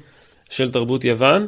של 0.50 0.70
תרבות 0.70 1.04
יוון. 1.04 1.46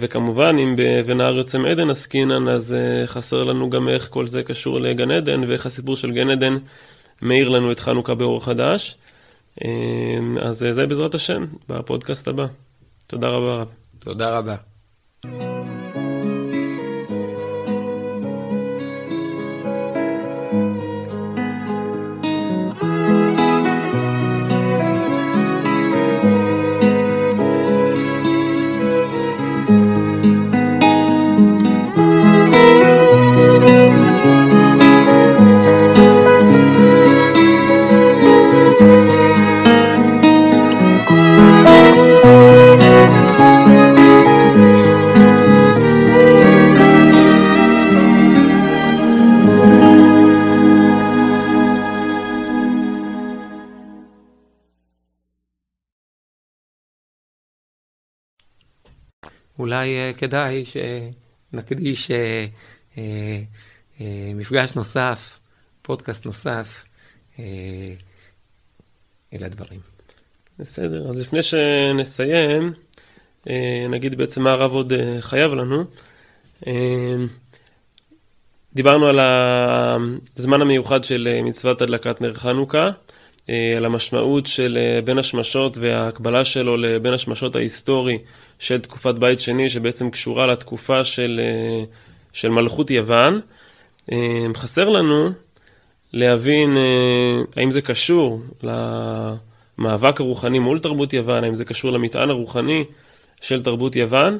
וכמובן, 0.00 0.56
אם 0.58 0.76
ב"ונהר 0.76 1.36
יוצא 1.36 1.58
מעדן" 1.58 1.90
עסקינן, 1.90 2.48
אז 2.48 2.76
חסר 3.06 3.44
לנו 3.44 3.70
גם 3.70 3.88
איך 3.88 4.08
כל 4.10 4.26
זה 4.26 4.42
קשור 4.42 4.80
לגן 4.80 5.10
עדן, 5.10 5.44
ואיך 5.48 5.66
הסיפור 5.66 5.96
של 5.96 6.10
גן 6.10 6.30
עדן 6.30 6.56
מאיר 7.22 7.48
לנו 7.48 7.72
את 7.72 7.80
חנוכה 7.80 8.14
באור 8.14 8.44
חדש. 8.44 8.96
אז 10.40 10.66
זה 10.70 10.86
בעזרת 10.86 11.14
השם, 11.14 11.44
בפודקאסט 11.68 12.28
הבא. 12.28 12.46
תודה 13.06 13.28
רבה 13.28 13.54
רב. 13.56 13.68
תודה 13.98 14.38
רבה. 14.38 15.73
אולי 59.74 59.96
אה, 59.96 60.12
כדאי 60.16 60.64
שנקדיש 60.64 62.10
אה, 62.10 62.46
אה, 62.98 63.02
מפגש 64.34 64.74
נוסף, 64.74 65.38
פודקאסט 65.82 66.26
נוסף, 66.26 66.84
אלה 69.34 69.46
הדברים. 69.46 69.80
בסדר, 70.58 71.10
אז 71.10 71.16
לפני 71.16 71.42
שנסיים, 71.42 72.72
נגיד 73.90 74.14
בעצם 74.14 74.42
מה 74.42 74.52
הרב 74.52 74.72
עוד 74.72 74.92
חייב 75.20 75.52
לנו. 75.54 75.84
דיברנו 78.74 79.06
על 79.06 79.18
הזמן 80.36 80.60
המיוחד 80.60 81.04
של 81.04 81.40
מצוות 81.44 81.82
הדלקת 81.82 82.20
נר 82.20 82.34
חנוכה, 82.34 82.90
על 83.48 83.84
המשמעות 83.84 84.46
של 84.46 84.78
בין 85.04 85.18
השמשות 85.18 85.78
וההקבלה 85.78 86.44
שלו 86.44 86.76
לבין 86.76 87.14
השמשות 87.14 87.56
ההיסטורי 87.56 88.18
של 88.58 88.80
תקופת 88.80 89.14
בית 89.14 89.40
שני, 89.40 89.70
שבעצם 89.70 90.10
קשורה 90.10 90.46
לתקופה 90.46 91.04
של, 91.04 91.40
אה, 91.42 91.84
של 92.32 92.48
מלכות 92.48 92.90
יוון. 92.90 93.40
אה, 94.12 94.46
חסר 94.54 94.88
לנו 94.88 95.30
להבין 96.12 96.76
אה, 96.76 97.42
האם 97.56 97.70
זה 97.70 97.80
קשור 97.80 98.40
למאבק 98.62 100.20
הרוחני 100.20 100.58
מול 100.58 100.78
תרבות 100.78 101.12
יוון, 101.12 101.44
האם 101.44 101.54
זה 101.54 101.64
קשור 101.64 101.90
למטען 101.92 102.30
הרוחני 102.30 102.84
של 103.40 103.62
תרבות 103.62 103.96
יוון. 103.96 104.38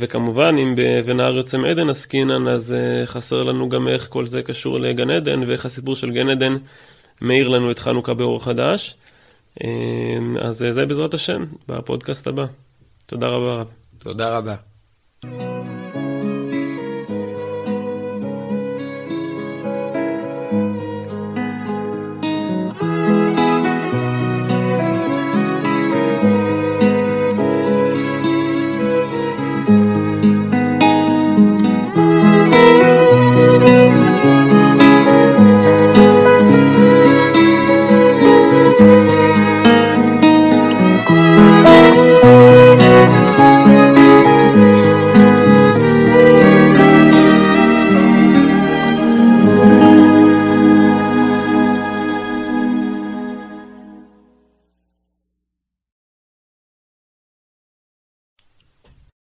וכמובן, 0.00 0.56
אם 0.58 0.74
ב"ונהר 0.76 1.36
יוצא 1.36 1.58
מעדן" 1.58 1.90
עסקינן, 1.90 2.48
אז 2.48 2.74
חסר 3.04 3.42
לנו 3.42 3.68
גם 3.68 3.88
איך 3.88 4.08
כל 4.10 4.26
זה 4.26 4.42
קשור 4.42 4.80
לגן 4.80 5.10
עדן, 5.10 5.42
ואיך 5.48 5.66
הסיפור 5.66 5.94
של 5.96 6.10
גן 6.10 6.28
עדן 6.28 6.56
מאיר 7.20 7.48
לנו 7.48 7.70
את 7.70 7.78
חנוכה 7.78 8.14
באור 8.14 8.44
חדש. 8.44 8.96
אז 10.40 10.64
זה 10.70 10.86
בעזרת 10.86 11.14
השם, 11.14 11.44
בפודקאסט 11.68 12.26
הבא. 12.26 12.44
תודה 13.06 13.28
רבה 13.28 13.60
רב. 13.60 13.68
תודה 13.98 14.38
רבה. 14.38 14.56